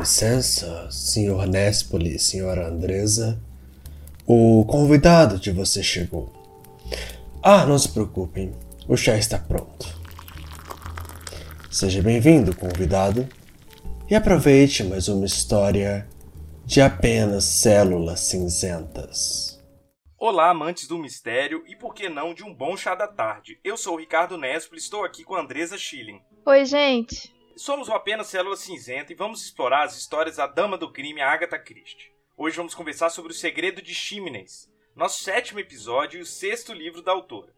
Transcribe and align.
licença, 0.00 0.90
senhor 0.90 1.46
Nespoli 1.46 2.16
e 2.16 2.18
senhora 2.18 2.68
Andresa. 2.68 3.38
O 4.26 4.64
convidado 4.64 5.38
de 5.38 5.50
você 5.50 5.82
chegou. 5.82 6.32
Ah, 7.42 7.66
não 7.66 7.78
se 7.78 7.90
preocupem, 7.90 8.54
o 8.88 8.96
chá 8.96 9.18
está 9.18 9.38
pronto. 9.38 9.86
Seja 11.70 12.00
bem-vindo, 12.00 12.56
convidado, 12.56 13.28
e 14.08 14.14
aproveite 14.14 14.82
mais 14.84 15.06
uma 15.06 15.26
história 15.26 16.08
de 16.64 16.80
apenas 16.80 17.44
células 17.44 18.20
cinzentas. 18.20 19.60
Olá, 20.18 20.48
amantes 20.48 20.88
do 20.88 20.98
mistério 20.98 21.62
e 21.66 21.76
por 21.76 21.94
que 21.94 22.08
não 22.08 22.32
de 22.32 22.42
um 22.42 22.54
bom 22.54 22.74
chá 22.74 22.94
da 22.94 23.06
tarde. 23.06 23.60
Eu 23.62 23.76
sou 23.76 23.94
o 23.96 23.98
Ricardo 23.98 24.38
Nespoli 24.38 24.80
e 24.80 24.82
estou 24.82 25.04
aqui 25.04 25.24
com 25.24 25.34
a 25.34 25.42
Andresa 25.42 25.76
Schilling. 25.76 26.20
Oi, 26.46 26.64
gente. 26.64 27.39
Somos 27.56 27.88
o 27.88 27.92
Apenas 27.92 28.28
Célula 28.28 28.56
Cinzenta 28.56 29.12
e 29.12 29.16
vamos 29.16 29.44
explorar 29.44 29.84
as 29.84 29.96
histórias 29.96 30.36
da 30.36 30.46
Dama 30.46 30.78
do 30.78 30.90
Crime, 30.90 31.20
Agatha 31.20 31.58
Christie. 31.58 32.12
Hoje 32.36 32.56
vamos 32.56 32.74
conversar 32.74 33.10
sobre 33.10 33.32
o 33.32 33.34
segredo 33.34 33.82
de 33.82 33.94
Chimneys, 33.94 34.70
nosso 34.96 35.22
sétimo 35.22 35.60
episódio 35.60 36.18
e 36.18 36.22
o 36.22 36.26
sexto 36.26 36.72
livro 36.72 37.02
da 37.02 37.12
autora. 37.12 37.52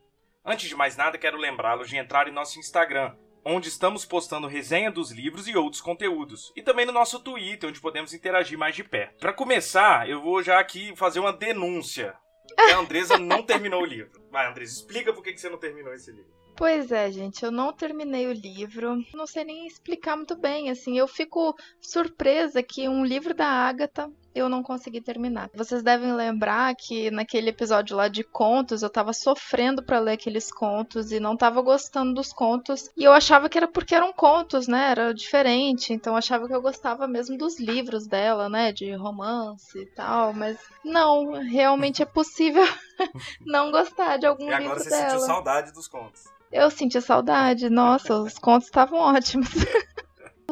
Antes 0.45 0.69
de 0.69 0.74
mais 0.74 0.97
nada, 0.97 1.19
quero 1.19 1.38
lembrá-los 1.38 1.88
de 1.88 1.97
entrar 1.97 2.27
em 2.27 2.33
nosso 2.33 2.59
Instagram, 2.59 3.16
onde 3.45 3.69
estamos 3.69 4.05
postando 4.05 4.48
resenha 4.48 4.91
dos 4.91 5.12
livros 5.12 5.47
e 5.47 5.56
outros 5.56 5.80
conteúdos. 5.80 6.52
E 6.56 6.62
também 6.62 6.86
no 6.86 6.92
nosso 6.92 7.20
Twitter, 7.20 7.69
onde 7.69 7.80
podemos 7.80 8.12
interagir 8.12 8.59
mais 8.59 8.74
de 8.74 8.83
perto. 8.83 9.20
Para 9.20 9.33
começar, 9.33 10.09
eu 10.09 10.20
vou 10.20 10.42
já 10.42 10.59
aqui 10.59 10.97
fazer 10.97 11.20
uma 11.20 11.33
denúncia 11.33 12.16
a 12.59 12.78
Andresa 12.78 13.19
não 13.19 13.42
terminou 13.42 13.83
o 13.83 13.86
livro. 13.86 14.20
Vai, 14.30 14.47
Andresa, 14.47 14.72
explica 14.72 15.12
por 15.12 15.22
que 15.22 15.36
você 15.36 15.48
não 15.48 15.59
terminou 15.59 15.92
esse 15.92 16.11
livro. 16.11 16.33
Pois 16.55 16.92
é, 16.92 17.11
gente, 17.11 17.45
eu 17.45 17.51
não 17.51 17.73
terminei 17.73 18.27
o 18.27 18.33
livro. 18.33 19.05
Não 19.14 19.27
sei 19.27 19.45
nem 19.45 19.67
explicar 19.67 20.17
muito 20.17 20.36
bem, 20.36 20.70
assim. 20.70 20.98
Eu 20.98 21.08
fico 21.08 21.56
surpresa 21.81 22.62
que 22.62 22.89
um 22.89 23.05
livro 23.05 23.34
da 23.34 23.47
Agatha 23.47 24.11
eu 24.34 24.48
não 24.48 24.62
consegui 24.62 25.00
terminar. 25.00 25.50
Vocês 25.55 25.83
devem 25.83 26.12
lembrar 26.14 26.75
que 26.75 27.11
naquele 27.11 27.50
episódio 27.50 27.97
lá 27.97 28.08
de 28.08 28.25
contos, 28.25 28.83
eu 28.83 28.91
tava 28.91 29.12
sofrendo 29.12 29.83
para 29.83 29.98
ler 29.98 30.12
aqueles 30.12 30.50
contos 30.50 31.12
e 31.12 31.20
não 31.20 31.36
tava 31.36 31.61
gostando 31.61 32.14
dos 32.14 32.33
contos. 32.33 32.91
E 32.97 33.05
eu 33.05 33.12
achava 33.12 33.48
que 33.48 33.58
era 33.58 33.69
porque 33.69 33.95
eram 33.95 34.12
contos, 34.12 34.67
né? 34.67 34.91
Era 34.91 35.12
diferente. 35.12 35.92
Então 35.92 36.14
eu 36.14 36.19
achava 36.19 36.47
que 36.47 36.55
eu 36.55 36.62
gostava 36.62 37.06
mesmo 37.06 37.36
dos 37.36 37.58
livros 37.58 38.06
dela, 38.06 38.48
né? 38.48 38.73
De 38.73 38.92
romance 38.95 39.78
e 39.78 39.86
tal. 39.86 40.33
Mas 40.33 40.58
não, 40.84 41.33
realmente 41.33 42.03
é 42.03 42.06
possível 42.06 42.64
não 43.45 43.70
gostar 43.70 44.17
de 44.17 44.27
algum 44.27 44.45
livro 44.45 44.58
dela. 44.58 44.62
E 44.62 44.67
agora 44.67 44.80
você 44.80 44.91
sentiu 44.91 45.20
saudade 45.20 45.73
dos 45.73 45.89
contos. 45.89 46.25
Eu 46.53 46.70
senti 46.70 47.00
saudade. 47.00 47.70
Nossa, 47.70 48.14
os 48.14 48.39
contos 48.39 48.67
estavam 48.67 48.98
ótimos. 48.98 49.48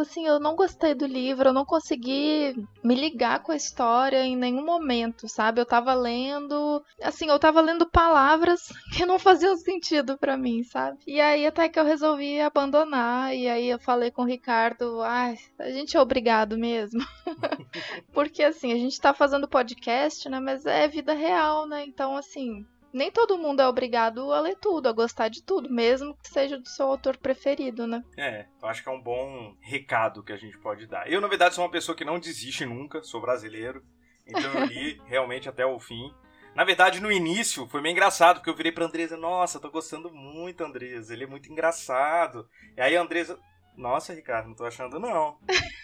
assim, 0.01 0.27
eu 0.27 0.41
não 0.41 0.57
gostei 0.57 0.95
do 0.95 1.07
livro, 1.07 1.49
eu 1.49 1.53
não 1.53 1.65
consegui 1.65 2.55
me 2.83 2.95
ligar 2.95 3.43
com 3.43 3.53
a 3.53 3.57
história 3.57 4.25
em 4.25 4.37
nenhum 4.37 4.65
momento, 4.65 5.29
sabe? 5.29 5.61
Eu 5.61 5.67
tava 5.67 5.95
lendo, 5.95 6.83
assim, 7.03 7.29
eu 7.29 7.39
tava 7.39 7.61
lendo 7.61 7.89
palavras 7.89 8.73
que 8.97 9.07
não 9.07 9.19
faziam 9.19 9.57
sentido 9.57 10.17
para 10.19 10.37
mim, 10.37 10.63
sabe? 10.63 10.99
E 11.07 11.21
aí 11.21 11.47
até 11.47 11.69
que 11.69 11.79
eu 11.79 11.85
resolvi 11.85 12.41
abandonar, 12.41 13.35
e 13.35 13.49
aí 13.49 13.69
eu 13.69 13.79
falei 13.79 14.11
com 14.11 14.23
o 14.23 14.27
Ricardo, 14.27 15.01
ai, 15.03 15.37
a 15.59 15.71
gente 15.71 15.97
é 15.97 16.01
obrigado 16.01 16.57
mesmo. 16.59 17.01
Porque 18.13 18.43
assim, 18.43 18.73
a 18.73 18.77
gente 18.77 19.01
tá 19.01 19.13
fazendo 19.13 19.49
podcast, 19.49 20.29
né, 20.29 20.41
mas 20.41 20.67
é 20.67 20.89
vida 20.89 21.13
real, 21.13 21.67
né? 21.67 21.85
Então, 21.85 22.17
assim, 22.17 22.67
nem 22.93 23.11
todo 23.11 23.39
mundo 23.39 23.61
é 23.61 23.69
obrigado 23.69 24.33
a 24.33 24.41
ler 24.41 24.57
tudo, 24.57 24.89
a 24.89 24.93
gostar 24.93 25.29
de 25.29 25.43
tudo, 25.43 25.71
mesmo 25.71 26.17
que 26.17 26.29
seja 26.29 26.59
do 26.59 26.69
seu 26.69 26.87
autor 26.87 27.17
preferido, 27.17 27.87
né? 27.87 28.03
É, 28.17 28.47
eu 28.61 28.69
acho 28.69 28.83
que 28.83 28.89
é 28.89 28.93
um 28.93 29.01
bom 29.01 29.55
recado 29.61 30.23
que 30.23 30.33
a 30.33 30.37
gente 30.37 30.59
pode 30.59 30.87
dar. 30.87 31.11
Eu, 31.11 31.21
na 31.21 31.29
verdade, 31.29 31.55
sou 31.55 31.65
uma 31.65 31.71
pessoa 31.71 31.97
que 31.97 32.05
não 32.05 32.19
desiste 32.19 32.65
nunca, 32.65 33.03
sou 33.03 33.21
brasileiro, 33.21 33.83
então 34.27 34.53
eu 34.55 34.65
li 34.67 35.01
realmente 35.07 35.49
até 35.49 35.65
o 35.65 35.79
fim. 35.79 36.13
Na 36.55 36.65
verdade, 36.65 37.01
no 37.01 37.13
início 37.13 37.67
foi 37.69 37.81
meio 37.81 37.93
engraçado, 37.93 38.37
porque 38.37 38.51
eu 38.51 38.57
virei 38.57 38.73
pra 38.73 38.85
Andresa, 38.85 39.17
nossa, 39.17 39.61
tô 39.61 39.71
gostando 39.71 40.11
muito, 40.11 40.65
Andresa, 40.65 41.13
ele 41.13 41.25
é 41.25 41.27
muito 41.27 41.51
engraçado. 41.51 42.49
E 42.77 42.81
aí 42.81 42.97
a 42.97 43.03
Andresa, 43.03 43.39
nossa, 43.81 44.13
Ricardo, 44.13 44.49
não 44.49 44.55
tô 44.55 44.65
achando 44.65 45.01
não. 45.01 45.39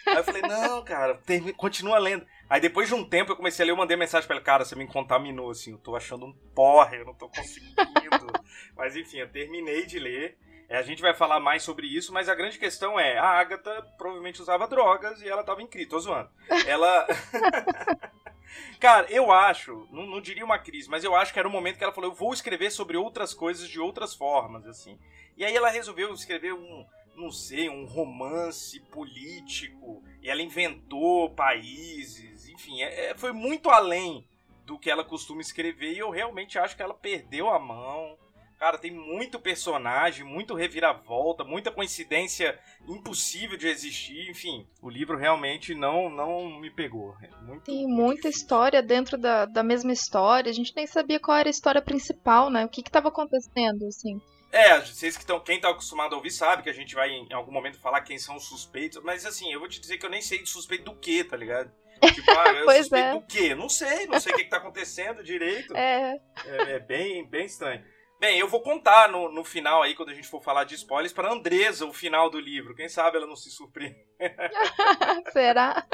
aí 0.07 0.17
eu 0.17 0.25
falei, 0.25 0.43
não, 0.43 0.85
cara, 0.85 1.21
continua 1.57 1.99
lendo. 1.99 2.27
Aí 2.49 2.61
depois 2.61 2.89
de 2.89 2.95
um 2.95 3.05
tempo 3.05 3.33
eu 3.33 3.37
comecei 3.37 3.65
a 3.65 3.67
ler, 3.67 3.73
eu 3.73 3.77
mandei 3.77 3.97
mensagem 3.97 4.27
pra 4.27 4.37
ele, 4.37 4.45
cara, 4.45 4.65
você 4.65 4.77
me 4.77 4.87
contaminou, 4.87 5.51
assim, 5.51 5.73
eu 5.73 5.79
tô 5.79 5.97
achando 5.97 6.27
um 6.27 6.33
porre, 6.55 6.99
eu 6.99 7.07
não 7.07 7.15
tô 7.15 7.29
conseguindo. 7.29 7.77
mas 8.77 8.95
enfim, 8.95 9.19
eu 9.19 9.29
terminei 9.29 9.87
de 9.87 9.99
ler. 9.99 10.39
É, 10.69 10.77
a 10.79 10.83
gente 10.83 11.01
vai 11.01 11.15
falar 11.15 11.39
mais 11.39 11.63
sobre 11.63 11.87
isso, 11.87 12.13
mas 12.13 12.29
a 12.29 12.35
grande 12.35 12.59
questão 12.59 12.99
é, 12.99 13.17
a 13.19 13.25
Agatha 13.25 13.83
provavelmente 13.97 14.43
usava 14.43 14.67
drogas 14.67 15.23
e 15.23 15.29
ela 15.29 15.45
tava 15.45 15.63
em 15.63 15.67
crise, 15.67 15.89
tô 15.89 15.99
zoando. 15.99 16.29
Ela... 16.67 17.07
Cara, 18.81 19.07
eu 19.11 19.31
acho, 19.31 19.87
não, 19.91 20.07
não, 20.07 20.21
diria 20.21 20.45
uma 20.45 20.59
crise, 20.59 20.89
mas 20.89 21.05
eu 21.05 21.15
acho 21.15 21.33
que 21.33 21.39
era 21.39 21.49
um 21.49 21.53
momento 21.53 21.79
que 21.79 21.85
ela 21.85 21.93
falou, 21.93 22.11
eu 22.11 22.15
vou 22.15 22.33
escrever 22.33 22.71
sobre 22.71 22.97
outras 22.97 23.33
coisas 23.33 23.69
de 23.69 23.79
outras 23.79 24.15
formas, 24.15 24.67
assim. 24.67 24.99
E 25.37 25.45
aí 25.45 25.55
ela 25.55 25.69
resolveu 25.69 26.13
escrever 26.13 26.53
um, 26.53 26.87
não 27.17 27.31
sei, 27.31 27.69
um 27.69 27.85
romance 27.85 28.79
político, 28.81 30.03
e 30.23 30.29
ela 30.29 30.43
inventou 30.43 31.31
países, 31.31 32.49
enfim, 32.49 32.83
é, 32.83 33.11
é, 33.11 33.15
foi 33.17 33.33
muito 33.33 33.71
além 33.71 34.27
do 34.65 34.79
que 34.79 34.91
ela 34.91 35.05
costuma 35.05 35.41
escrever 35.41 35.93
e 35.93 35.99
eu 35.99 36.11
realmente 36.11 36.59
acho 36.59 36.77
que 36.77 36.83
ela 36.83 36.95
perdeu 36.95 37.49
a 37.49 37.59
mão. 37.59 38.19
Cara, 38.59 38.79
tem 38.79 38.91
muito 38.91 39.39
personagem, 39.39 40.25
muito 40.25 40.55
reviravolta, 40.55 41.45
muita 41.45 41.71
coincidência 41.71 42.59
impossível 42.89 43.57
de 43.57 43.69
existir. 43.69 44.31
Enfim, 44.31 44.67
o 44.81 44.89
livro 44.89 45.19
realmente 45.19 45.75
não 45.75 46.09
não 46.09 46.59
me 46.59 46.71
pegou. 46.71 47.15
É 47.23 47.29
muito, 47.43 47.65
tem 47.65 47.87
muita 47.87 48.29
história 48.29 48.83
dentro 48.83 49.19
da, 49.19 49.45
da 49.45 49.63
mesma 49.63 49.93
história. 49.93 50.51
A 50.51 50.55
gente 50.55 50.75
nem 50.75 50.87
sabia 50.87 51.21
qual 51.21 51.37
era 51.37 51.49
a 51.49 51.51
história 51.51 51.83
principal, 51.83 52.49
né? 52.51 52.65
O 52.65 52.69
que 52.69 52.81
estava 52.81 53.09
acontecendo, 53.09 53.87
assim. 53.87 54.19
É, 54.53 54.81
vocês 54.81 55.17
que 55.17 55.23
estão. 55.23 55.41
Quem 55.41 55.61
tá 55.61 55.69
acostumado 55.69 56.15
a 56.15 56.17
ouvir 56.17 56.31
sabe 56.31 56.63
que 56.63 56.71
a 56.71 56.75
gente 56.75 56.95
vai 56.95 57.11
em 57.11 57.33
algum 57.33 57.53
momento 57.53 57.81
falar 57.81 58.01
quem 58.03 58.19
são 58.19 58.37
os 58.37 58.45
suspeitos. 58.45 59.03
Mas 59.03 59.27
assim, 59.27 59.53
eu 59.53 59.61
vou 59.61 59.69
te 59.69 59.81
dizer 59.81 59.99
que 59.99 60.07
eu 60.07 60.11
nem 60.11 60.23
sei 60.23 60.43
de 60.43 60.49
suspeito 60.49 60.85
do 60.85 60.97
que, 60.97 61.25
tá 61.25 61.37
ligado? 61.37 61.71
Tipo, 62.01 62.31
ah, 62.31 62.53
eu 62.53 62.65
pois 62.67 62.79
suspeito 62.79 63.07
é. 63.07 63.15
do 63.15 63.27
quê? 63.27 63.55
Não 63.55 63.69
sei, 63.69 64.07
não 64.07 64.21
sei 64.21 64.33
o 64.33 64.37
que, 64.37 64.43
está 64.43 64.59
acontecendo 64.59 65.23
direito. 65.23 65.77
É. 65.77 66.19
é. 66.45 66.75
É, 66.75 66.79
bem, 66.79 67.27
bem 67.29 67.47
estranho. 67.47 67.85
Bem, 68.19 68.39
eu 68.39 68.49
vou 68.49 68.63
contar 68.63 69.11
no, 69.11 69.31
no 69.31 69.45
final 69.45 69.83
aí, 69.83 69.95
quando 69.95 70.09
a 70.09 70.15
gente 70.15 70.29
for 70.29 70.43
falar 70.43 70.65
de 70.65 70.75
spoilers, 70.75 71.13
para 71.13 71.31
Andresa 71.31 71.85
o 71.85 71.93
final 71.93 72.31
do 72.31 72.41
livro. 72.41 72.75
Quem 72.75 72.89
sabe 72.89 73.19
ela 73.19 73.27
não 73.27 73.37
se 73.37 73.51
surpreende. 73.51 73.97
Será? 75.33 75.87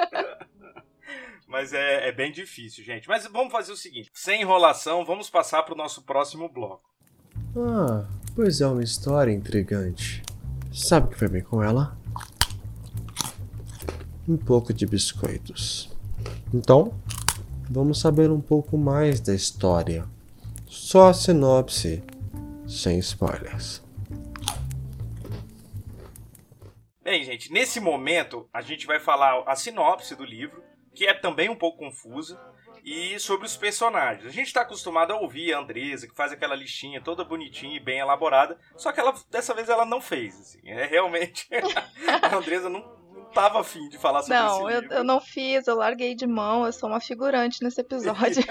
Mas 1.48 1.72
é, 1.72 2.08
é 2.08 2.12
bem 2.12 2.30
difícil, 2.30 2.84
gente. 2.84 3.08
Mas 3.08 3.26
vamos 3.26 3.50
fazer 3.50 3.72
o 3.72 3.76
seguinte: 3.76 4.10
sem 4.14 4.40
enrolação, 4.40 5.04
vamos 5.04 5.28
passar 5.28 5.64
para 5.64 5.74
o 5.74 5.76
nosso 5.76 6.04
próximo 6.04 6.48
bloco. 6.48 6.88
Ah, 7.56 8.06
pois 8.34 8.60
é 8.60 8.66
uma 8.66 8.82
história 8.82 9.32
intrigante. 9.32 10.22
Sabe 10.72 11.06
o 11.06 11.10
que 11.10 11.18
foi 11.18 11.28
bem 11.28 11.42
com 11.42 11.62
ela? 11.62 11.96
Um 14.26 14.36
pouco 14.36 14.72
de 14.72 14.86
biscoitos. 14.86 15.90
Então, 16.52 16.94
vamos 17.68 18.00
saber 18.00 18.30
um 18.30 18.40
pouco 18.40 18.78
mais 18.78 19.20
da 19.20 19.34
história. 19.34 20.06
Só 20.66 21.08
a 21.08 21.14
sinopse, 21.14 22.02
sem 22.66 22.98
spoilers. 22.98 23.82
Bem, 27.02 27.24
gente, 27.24 27.52
nesse 27.52 27.80
momento 27.80 28.48
a 28.52 28.62
gente 28.62 28.86
vai 28.86 28.98
falar 28.98 29.42
a 29.46 29.54
sinopse 29.56 30.14
do 30.14 30.24
livro, 30.24 30.62
que 30.94 31.06
é 31.06 31.12
também 31.12 31.50
um 31.50 31.56
pouco 31.56 31.78
confusa, 31.78 32.40
e 32.84 33.18
sobre 33.20 33.46
os 33.46 33.56
personagens. 33.56 34.26
A 34.26 34.30
gente 34.30 34.48
está 34.48 34.62
acostumado 34.62 35.12
a 35.12 35.16
ouvir 35.16 35.52
a 35.52 35.58
Andresa, 35.58 36.06
que 36.06 36.14
faz 36.14 36.32
aquela 36.32 36.54
listinha 36.54 37.00
toda 37.00 37.24
bonitinha 37.24 37.76
e 37.76 37.80
bem 37.80 37.98
elaborada, 37.98 38.58
só 38.76 38.92
que 38.92 39.00
ela 39.00 39.14
dessa 39.30 39.54
vez 39.54 39.68
ela 39.68 39.84
não 39.84 40.00
fez. 40.00 40.38
Assim. 40.38 40.60
É 40.64 40.86
realmente 40.86 41.48
a 42.22 42.36
Andresa 42.36 42.68
não, 42.68 42.82
tava 43.32 43.60
afim 43.60 43.88
de 43.88 43.98
falar 43.98 44.22
sobre 44.22 44.38
não, 44.38 44.46
esse 44.46 44.74
livro. 44.74 44.88
Não, 44.88 44.96
eu, 44.96 44.98
eu 44.98 45.04
não 45.04 45.20
fiz, 45.20 45.66
eu 45.66 45.76
larguei 45.76 46.14
de 46.14 46.26
mão, 46.26 46.66
eu 46.66 46.72
sou 46.72 46.88
uma 46.88 47.00
figurante 47.00 47.62
nesse 47.62 47.80
episódio. 47.80 48.44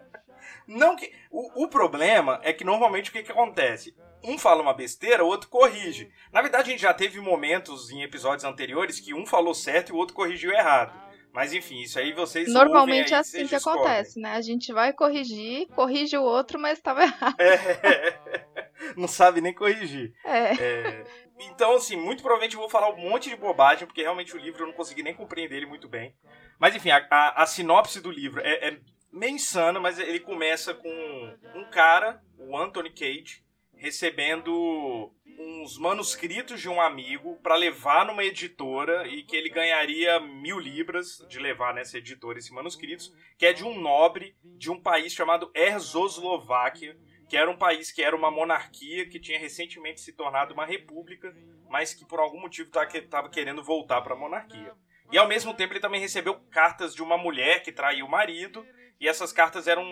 não 0.66 0.96
que 0.96 1.12
o, 1.30 1.64
o 1.64 1.68
problema 1.68 2.40
é 2.42 2.52
que 2.52 2.64
normalmente 2.64 3.10
o 3.10 3.12
que, 3.12 3.22
que 3.22 3.32
acontece? 3.32 3.94
Um 4.22 4.36
fala 4.36 4.60
uma 4.60 4.74
besteira, 4.74 5.24
o 5.24 5.28
outro 5.28 5.48
corrige. 5.48 6.12
Na 6.30 6.42
verdade, 6.42 6.68
a 6.68 6.72
gente 6.72 6.82
já 6.82 6.92
teve 6.92 7.18
momentos 7.20 7.90
em 7.90 8.02
episódios 8.02 8.44
anteriores 8.44 9.00
que 9.00 9.14
um 9.14 9.24
falou 9.24 9.54
certo 9.54 9.90
e 9.90 9.92
o 9.92 9.96
outro 9.96 10.14
corrigiu 10.14 10.52
errado. 10.52 11.09
Mas 11.32 11.52
enfim, 11.52 11.80
isso 11.80 11.98
aí 11.98 12.12
vocês 12.12 12.52
Normalmente 12.52 13.14
aí, 13.14 13.18
é 13.18 13.20
assim 13.20 13.46
que 13.46 13.54
acontece, 13.54 14.20
né? 14.20 14.32
A 14.32 14.40
gente 14.40 14.72
vai 14.72 14.92
corrigir, 14.92 15.68
corrige 15.68 16.16
o 16.16 16.22
outro, 16.22 16.58
mas 16.58 16.78
estava 16.78 17.04
errado. 17.04 17.36
É, 17.38 18.18
não 18.96 19.06
sabe 19.06 19.40
nem 19.40 19.54
corrigir. 19.54 20.12
É. 20.24 20.54
é. 20.54 21.04
Então, 21.40 21.76
assim, 21.76 21.96
muito 21.96 22.22
provavelmente 22.22 22.54
eu 22.54 22.60
vou 22.60 22.68
falar 22.68 22.90
um 22.90 22.98
monte 22.98 23.30
de 23.30 23.36
bobagem, 23.36 23.86
porque 23.86 24.02
realmente 24.02 24.34
o 24.34 24.38
livro 24.38 24.62
eu 24.62 24.66
não 24.66 24.74
consegui 24.74 25.02
nem 25.02 25.14
compreender 25.14 25.56
ele 25.56 25.66
muito 25.66 25.88
bem. 25.88 26.14
Mas 26.58 26.74
enfim, 26.74 26.90
a, 26.90 27.06
a, 27.10 27.42
a 27.42 27.46
sinopse 27.46 28.00
do 28.00 28.10
livro 28.10 28.40
é, 28.40 28.68
é 28.68 28.80
meio 29.12 29.34
insana, 29.34 29.78
mas 29.80 29.98
ele 29.98 30.20
começa 30.20 30.74
com 30.74 31.38
um 31.54 31.64
cara, 31.70 32.20
o 32.38 32.56
Anthony 32.58 32.90
Cage, 32.90 33.44
recebendo 33.74 35.12
uns 35.40 35.78
manuscritos 35.78 36.60
de 36.60 36.68
um 36.68 36.80
amigo 36.80 37.36
para 37.42 37.56
levar 37.56 38.04
numa 38.04 38.22
editora 38.22 39.08
e 39.08 39.22
que 39.22 39.34
ele 39.34 39.48
ganharia 39.48 40.20
mil 40.20 40.58
libras 40.58 41.24
de 41.28 41.38
levar 41.38 41.72
nessa 41.72 41.96
editora 41.96 42.38
esses 42.38 42.50
manuscritos, 42.50 43.12
que 43.38 43.46
é 43.46 43.52
de 43.52 43.64
um 43.64 43.80
nobre 43.80 44.36
de 44.44 44.70
um 44.70 44.78
país 44.78 45.14
chamado 45.14 45.50
Erzoslováquia, 45.54 46.94
que 47.26 47.36
era 47.36 47.50
um 47.50 47.56
país 47.56 47.90
que 47.90 48.02
era 48.02 48.14
uma 48.14 48.30
monarquia 48.30 49.08
que 49.08 49.18
tinha 49.18 49.38
recentemente 49.38 50.00
se 50.00 50.12
tornado 50.12 50.52
uma 50.52 50.66
república, 50.66 51.34
mas 51.70 51.94
que 51.94 52.04
por 52.04 52.20
algum 52.20 52.40
motivo 52.40 52.68
estava 52.68 53.30
querendo 53.30 53.62
voltar 53.62 54.02
para 54.02 54.14
a 54.14 54.18
monarquia. 54.18 54.74
E 55.10 55.16
ao 55.16 55.26
mesmo 55.26 55.54
tempo 55.54 55.72
ele 55.72 55.80
também 55.80 56.00
recebeu 56.00 56.34
cartas 56.50 56.94
de 56.94 57.02
uma 57.02 57.16
mulher 57.16 57.62
que 57.62 57.72
traiu 57.72 58.04
o 58.04 58.10
marido, 58.10 58.66
e 59.00 59.08
essas 59.08 59.32
cartas 59.32 59.66
eram, 59.66 59.84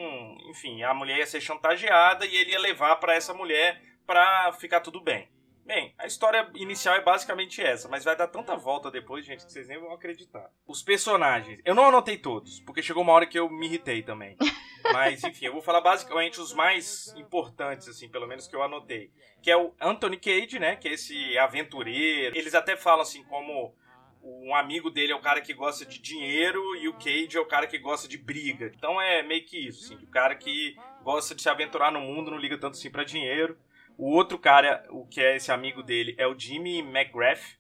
enfim, 0.50 0.82
a 0.82 0.92
mulher 0.92 1.18
ia 1.18 1.26
ser 1.26 1.40
chantageada 1.40 2.26
e 2.26 2.36
ele 2.36 2.50
ia 2.50 2.58
levar 2.58 2.96
para 2.96 3.14
essa 3.14 3.32
mulher 3.32 3.82
para 4.06 4.52
ficar 4.52 4.80
tudo 4.80 5.00
bem. 5.00 5.28
Bem, 5.68 5.92
a 5.98 6.06
história 6.06 6.48
inicial 6.54 6.94
é 6.94 7.02
basicamente 7.02 7.60
essa, 7.60 7.90
mas 7.90 8.02
vai 8.02 8.16
dar 8.16 8.26
tanta 8.26 8.56
volta 8.56 8.90
depois, 8.90 9.26
gente, 9.26 9.44
que 9.44 9.52
vocês 9.52 9.68
nem 9.68 9.78
vão 9.78 9.92
acreditar. 9.92 10.50
Os 10.66 10.82
personagens, 10.82 11.60
eu 11.62 11.74
não 11.74 11.84
anotei 11.84 12.16
todos, 12.16 12.58
porque 12.60 12.82
chegou 12.82 13.02
uma 13.02 13.12
hora 13.12 13.26
que 13.26 13.38
eu 13.38 13.50
me 13.50 13.66
irritei 13.66 14.02
também. 14.02 14.34
Mas, 14.94 15.22
enfim, 15.22 15.44
eu 15.44 15.52
vou 15.52 15.60
falar 15.60 15.82
basicamente 15.82 16.40
os 16.40 16.54
mais 16.54 17.12
importantes, 17.14 17.86
assim, 17.86 18.08
pelo 18.08 18.26
menos 18.26 18.46
que 18.46 18.56
eu 18.56 18.62
anotei. 18.62 19.10
Que 19.42 19.50
é 19.50 19.56
o 19.58 19.74
Anthony 19.78 20.16
Cage, 20.16 20.58
né, 20.58 20.76
que 20.76 20.88
é 20.88 20.92
esse 20.92 21.36
aventureiro. 21.36 22.34
Eles 22.34 22.54
até 22.54 22.74
falam, 22.74 23.02
assim, 23.02 23.22
como 23.24 23.74
um 24.22 24.54
amigo 24.54 24.88
dele 24.88 25.12
é 25.12 25.16
o 25.16 25.20
cara 25.20 25.42
que 25.42 25.52
gosta 25.52 25.84
de 25.84 25.98
dinheiro 25.98 26.76
e 26.76 26.88
o 26.88 26.94
Cage 26.94 27.36
é 27.36 27.40
o 27.40 27.44
cara 27.44 27.66
que 27.66 27.76
gosta 27.76 28.08
de 28.08 28.16
briga. 28.16 28.72
Então 28.74 28.98
é 28.98 29.22
meio 29.22 29.44
que 29.44 29.68
isso, 29.68 29.84
assim, 29.84 30.02
o 30.02 30.08
cara 30.08 30.34
que 30.34 30.74
gosta 31.02 31.34
de 31.34 31.42
se 31.42 31.50
aventurar 31.50 31.92
no 31.92 32.00
mundo, 32.00 32.30
não 32.30 32.38
liga 32.38 32.56
tanto 32.56 32.78
assim 32.78 32.90
para 32.90 33.04
dinheiro. 33.04 33.58
O 33.98 34.12
outro 34.14 34.38
cara, 34.38 34.86
o 34.90 35.04
que 35.04 35.20
é 35.20 35.34
esse 35.34 35.50
amigo 35.50 35.82
dele, 35.82 36.14
é 36.16 36.24
o 36.24 36.38
Jimmy 36.38 36.78
McGrath, 36.78 37.58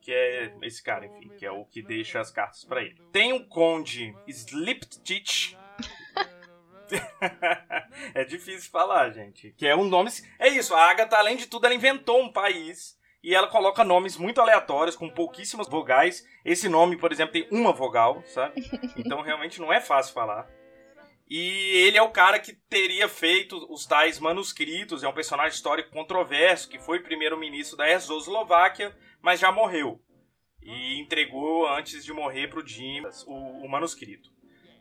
que 0.00 0.10
é 0.10 0.50
esse 0.62 0.82
cara, 0.82 1.04
enfim, 1.04 1.28
que 1.36 1.44
é 1.44 1.50
o 1.50 1.66
que 1.66 1.82
deixa 1.82 2.18
as 2.18 2.30
cartas 2.30 2.64
para 2.64 2.80
ele. 2.80 2.98
Tem 3.12 3.34
o 3.34 3.46
Conde 3.46 4.16
Sliptich. 4.26 5.58
é 8.14 8.24
difícil 8.24 8.70
falar, 8.70 9.10
gente. 9.10 9.52
Que 9.58 9.66
é 9.66 9.76
um 9.76 9.84
nome. 9.84 10.10
É 10.38 10.48
isso, 10.48 10.74
a 10.74 10.90
Agatha, 10.90 11.18
além 11.18 11.36
de 11.36 11.46
tudo, 11.46 11.66
ela 11.66 11.74
inventou 11.74 12.18
um 12.18 12.32
país 12.32 12.98
e 13.22 13.34
ela 13.34 13.48
coloca 13.48 13.84
nomes 13.84 14.16
muito 14.16 14.40
aleatórios, 14.40 14.96
com 14.96 15.10
pouquíssimas 15.10 15.68
vogais. 15.68 16.26
Esse 16.46 16.66
nome, 16.66 16.96
por 16.96 17.12
exemplo, 17.12 17.34
tem 17.34 17.46
uma 17.50 17.72
vogal, 17.72 18.22
sabe? 18.26 18.62
Então 18.96 19.20
realmente 19.20 19.60
não 19.60 19.70
é 19.70 19.82
fácil 19.82 20.14
falar. 20.14 20.48
E 21.28 21.38
ele 21.86 21.96
é 21.96 22.02
o 22.02 22.10
cara 22.10 22.38
que 22.38 22.52
teria 22.52 23.08
feito 23.08 23.56
os 23.72 23.86
tais 23.86 24.18
manuscritos, 24.18 25.02
é 25.02 25.08
um 25.08 25.14
personagem 25.14 25.54
histórico 25.54 25.90
controverso, 25.90 26.68
que 26.68 26.78
foi 26.78 27.00
primeiro-ministro 27.00 27.76
da 27.76 27.90
Eslováquia, 27.90 28.96
mas 29.22 29.40
já 29.40 29.50
morreu. 29.50 30.00
E 30.62 31.00
entregou, 31.00 31.66
antes 31.68 32.04
de 32.04 32.12
morrer, 32.12 32.48
para 32.48 32.60
o 32.60 32.62
Dimas 32.62 33.24
o 33.26 33.66
manuscrito. 33.68 34.30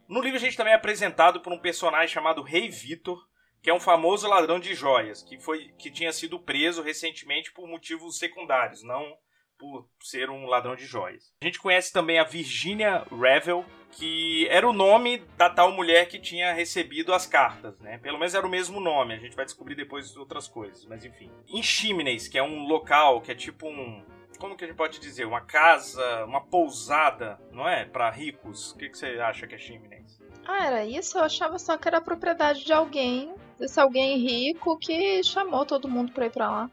No 0.08 0.22
livro 0.22 0.38
a 0.38 0.40
gente 0.40 0.58
também 0.58 0.74
é 0.74 0.76
apresentado 0.76 1.42
por 1.42 1.54
um 1.54 1.60
personagem 1.60 2.14
chamado 2.14 2.42
Rei 2.42 2.70
Vitor, 2.70 3.18
que 3.62 3.70
é 3.70 3.74
um 3.74 3.80
famoso 3.80 4.28
ladrão 4.28 4.60
de 4.60 4.76
joias, 4.76 5.24
que, 5.24 5.40
foi, 5.40 5.70
que 5.80 5.90
tinha 5.90 6.12
sido 6.12 6.40
preso 6.40 6.82
recentemente 6.82 7.54
por 7.54 7.68
motivos 7.68 8.18
secundários, 8.18 8.84
não 8.84 9.18
por 9.64 9.88
ser 10.02 10.30
um 10.30 10.46
ladrão 10.46 10.76
de 10.76 10.86
joias. 10.86 11.34
A 11.42 11.46
gente 11.46 11.58
conhece 11.58 11.94
também 11.94 12.20
a 12.20 12.26
Virginia 12.26 13.06
Revel, 13.10 13.64
que 13.92 14.46
era 14.50 14.68
o 14.68 14.74
nome 14.74 15.20
da 15.38 15.50
tal 15.50 15.72
mulher 15.72 16.10
que 16.10 16.20
tinha 16.20 16.52
recebido 16.52 17.14
as 17.14 17.26
cartas, 17.26 17.80
né? 17.80 17.98
Pelo 18.00 18.20
menos 18.20 18.36
era 18.36 18.46
o 18.46 18.50
mesmo 18.50 18.82
nome, 18.82 19.14
a 19.14 19.18
gente 19.18 19.38
vai 19.38 19.46
descobrir 19.46 19.76
depois 19.76 20.18
outras 20.18 20.50
coisas, 20.50 20.86
mas 20.86 21.06
enfim. 21.06 21.32
Em 21.48 21.64
Chimneys, 21.64 22.28
que 22.28 22.38
é 22.38 22.44
um 22.44 22.68
local 22.68 23.22
que 23.22 23.32
é 23.32 23.36
tipo 23.36 23.70
um 23.70 24.04
como 24.38 24.58
que 24.58 24.66
a 24.66 24.68
gente 24.68 24.76
pode 24.76 25.00
dizer, 25.00 25.26
uma 25.26 25.40
casa, 25.40 26.26
uma 26.26 26.42
pousada, 26.42 27.40
não 27.50 27.70
é? 27.70 27.86
Para 27.86 28.10
ricos. 28.10 28.72
O 28.72 28.78
que, 28.78 28.90
que, 28.90 28.98
você 28.98 29.18
acha 29.22 29.48
que 29.48 29.56
é 29.56 29.58
Chimneys? 29.58 30.20
Ah, 30.46 30.66
era 30.66 30.86
isso? 30.86 31.18
Eu 31.18 31.24
achava 31.24 31.58
só 31.58 31.78
que 31.78 31.88
era 31.88 32.02
propriedade 32.02 32.66
de 32.66 32.74
alguém, 32.74 33.34
desse 33.58 33.80
alguém 33.80 34.18
rico 34.18 34.78
que 34.78 35.24
chamou 35.24 35.66
todo 35.66 35.88
mundo 35.88 36.12
pra 36.12 36.26
ir 36.26 36.32
pra 36.32 36.52
lá. 36.52 36.72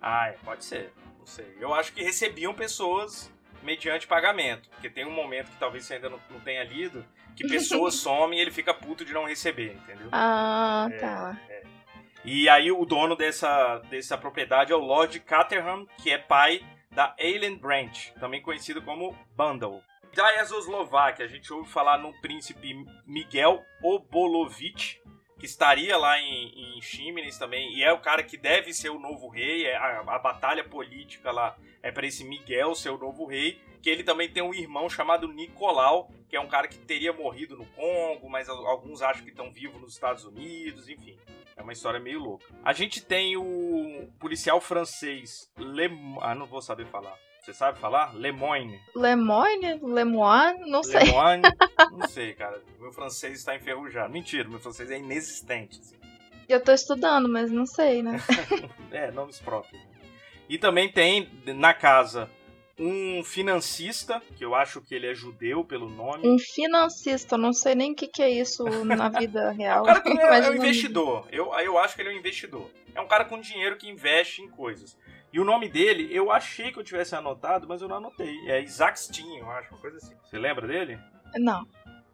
Ah, 0.00 0.28
é, 0.28 0.38
pode 0.42 0.64
ser. 0.64 0.90
Não 1.22 1.26
sei. 1.26 1.56
Eu 1.60 1.72
acho 1.72 1.92
que 1.92 2.02
recebiam 2.02 2.52
pessoas 2.52 3.32
mediante 3.62 4.08
pagamento. 4.08 4.68
Porque 4.70 4.90
tem 4.90 5.06
um 5.06 5.12
momento 5.12 5.52
que 5.52 5.56
talvez 5.56 5.84
você 5.84 5.94
ainda 5.94 6.10
não, 6.10 6.20
não 6.28 6.40
tenha 6.40 6.64
lido, 6.64 7.06
que 7.36 7.46
pessoas 7.46 7.94
somem 8.02 8.40
e 8.40 8.42
ele 8.42 8.50
fica 8.50 8.74
puto 8.74 9.04
de 9.04 9.12
não 9.12 9.24
receber, 9.24 9.74
entendeu? 9.74 10.08
Ah, 10.10 10.88
é, 10.90 10.96
tá. 10.96 11.40
É. 11.48 11.62
E 12.24 12.48
aí 12.48 12.72
o 12.72 12.84
dono 12.84 13.14
dessa, 13.14 13.78
dessa 13.88 14.18
propriedade 14.18 14.72
é 14.72 14.74
o 14.74 14.80
Lord 14.80 15.20
Caterham, 15.20 15.86
que 16.02 16.10
é 16.10 16.18
pai 16.18 16.60
da 16.90 17.14
Aileen 17.20 17.56
Branch, 17.56 18.12
também 18.18 18.42
conhecido 18.42 18.82
como 18.82 19.16
Bundle. 19.36 19.80
Da 20.12 20.42
Eslováquia, 20.42 21.24
a 21.24 21.28
gente 21.28 21.52
ouve 21.52 21.70
falar 21.70 21.98
no 21.98 22.12
príncipe 22.20 22.84
Miguel 23.06 23.64
Obolovich, 23.80 25.00
que 25.42 25.46
estaria 25.46 25.96
lá 25.96 26.20
em, 26.20 26.76
em 26.76 26.80
Chimneys 26.80 27.36
também, 27.36 27.74
e 27.74 27.82
é 27.82 27.92
o 27.92 27.98
cara 27.98 28.22
que 28.22 28.36
deve 28.36 28.72
ser 28.72 28.90
o 28.90 28.98
novo 29.00 29.28
rei, 29.28 29.66
é 29.66 29.76
a, 29.76 29.98
a 30.06 30.18
batalha 30.20 30.62
política 30.62 31.32
lá 31.32 31.58
é 31.82 31.90
para 31.90 32.06
esse 32.06 32.22
Miguel 32.22 32.76
ser 32.76 32.90
o 32.90 32.96
novo 32.96 33.26
rei, 33.26 33.60
que 33.82 33.90
ele 33.90 34.04
também 34.04 34.30
tem 34.30 34.40
um 34.40 34.54
irmão 34.54 34.88
chamado 34.88 35.26
Nicolau, 35.26 36.08
que 36.28 36.36
é 36.36 36.40
um 36.40 36.46
cara 36.46 36.68
que 36.68 36.78
teria 36.78 37.12
morrido 37.12 37.56
no 37.56 37.66
Congo, 37.66 38.30
mas 38.30 38.48
alguns 38.48 39.02
acham 39.02 39.24
que 39.24 39.30
estão 39.30 39.50
vivos 39.50 39.80
nos 39.80 39.94
Estados 39.94 40.24
Unidos, 40.24 40.88
enfim. 40.88 41.18
É 41.56 41.62
uma 41.62 41.72
história 41.72 41.98
meio 41.98 42.20
louca. 42.20 42.46
A 42.62 42.72
gente 42.72 43.04
tem 43.04 43.36
o 43.36 44.08
policial 44.20 44.60
francês 44.60 45.50
Le... 45.58 45.90
Ah, 46.20 46.36
não 46.36 46.46
vou 46.46 46.62
saber 46.62 46.86
falar. 46.86 47.18
Você 47.42 47.52
sabe 47.52 47.76
falar? 47.80 48.14
Lemoine. 48.14 48.80
Lemoine? 48.94 49.80
Lemoine? 49.82 50.70
Não 50.70 50.84
sei. 50.84 51.00
Lemoine? 51.00 51.42
não 51.90 52.06
sei, 52.06 52.34
cara. 52.34 52.62
Meu 52.78 52.92
francês 52.92 53.40
está 53.40 53.56
enferrujado. 53.56 54.12
Mentira, 54.12 54.48
meu 54.48 54.60
francês 54.60 54.88
é 54.92 54.98
inexistente. 54.98 55.80
Assim. 55.80 55.96
Eu 56.48 56.62
tô 56.62 56.72
estudando, 56.72 57.28
mas 57.28 57.50
não 57.50 57.66
sei, 57.66 58.00
né? 58.00 58.20
é, 58.92 59.10
nomes 59.10 59.40
próprios. 59.40 59.82
E 60.48 60.56
também 60.56 60.92
tem 60.92 61.28
na 61.46 61.74
casa 61.74 62.30
um 62.78 63.24
financista, 63.24 64.22
que 64.36 64.44
eu 64.44 64.54
acho 64.54 64.80
que 64.80 64.94
ele 64.94 65.08
é 65.08 65.14
judeu 65.14 65.64
pelo 65.64 65.88
nome. 65.88 66.26
Um 66.26 66.38
financista, 66.38 67.36
não 67.36 67.52
sei 67.52 67.74
nem 67.74 67.92
o 67.92 67.94
que, 67.94 68.06
que 68.06 68.22
é 68.22 68.30
isso 68.30 68.64
na 68.84 69.08
vida 69.08 69.50
real. 69.52 69.82
o 69.82 69.86
cara 69.86 70.38
é, 70.38 70.46
é 70.46 70.50
um 70.50 70.54
investidor. 70.54 71.26
Eu, 71.32 71.52
eu 71.58 71.76
acho 71.76 71.96
que 71.96 72.02
ele 72.02 72.10
é 72.10 72.12
um 72.12 72.18
investidor. 72.18 72.70
É 72.94 73.00
um 73.00 73.08
cara 73.08 73.24
com 73.24 73.40
dinheiro 73.40 73.76
que 73.76 73.88
investe 73.88 74.42
em 74.42 74.48
coisas. 74.48 74.96
E 75.32 75.40
o 75.40 75.44
nome 75.44 75.68
dele, 75.68 76.08
eu 76.10 76.30
achei 76.30 76.70
que 76.70 76.78
eu 76.78 76.84
tivesse 76.84 77.14
anotado, 77.14 77.66
mas 77.66 77.80
eu 77.80 77.88
não 77.88 77.96
anotei. 77.96 78.36
É 78.50 78.62
Isaac 78.62 79.00
Steen, 79.00 79.38
eu 79.38 79.50
acho, 79.50 79.70
uma 79.70 79.80
coisa 79.80 79.96
assim. 79.96 80.14
Você 80.24 80.38
lembra 80.38 80.66
dele? 80.66 80.98
Não. 81.36 81.66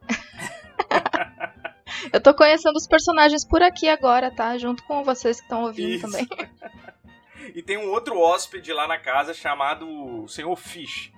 eu 2.12 2.20
tô 2.20 2.32
conhecendo 2.32 2.76
os 2.76 2.86
personagens 2.86 3.44
por 3.44 3.60
aqui 3.60 3.88
agora, 3.88 4.30
tá? 4.30 4.56
Junto 4.56 4.84
com 4.84 5.02
vocês 5.02 5.38
que 5.38 5.42
estão 5.42 5.64
ouvindo 5.64 5.88
Isso. 5.88 6.06
também. 6.06 6.28
e 7.54 7.60
tem 7.60 7.76
um 7.76 7.90
outro 7.90 8.20
hóspede 8.20 8.72
lá 8.72 8.86
na 8.86 8.98
casa 8.98 9.34
chamado 9.34 10.28
Senhor 10.28 10.54
Fish, 10.54 11.12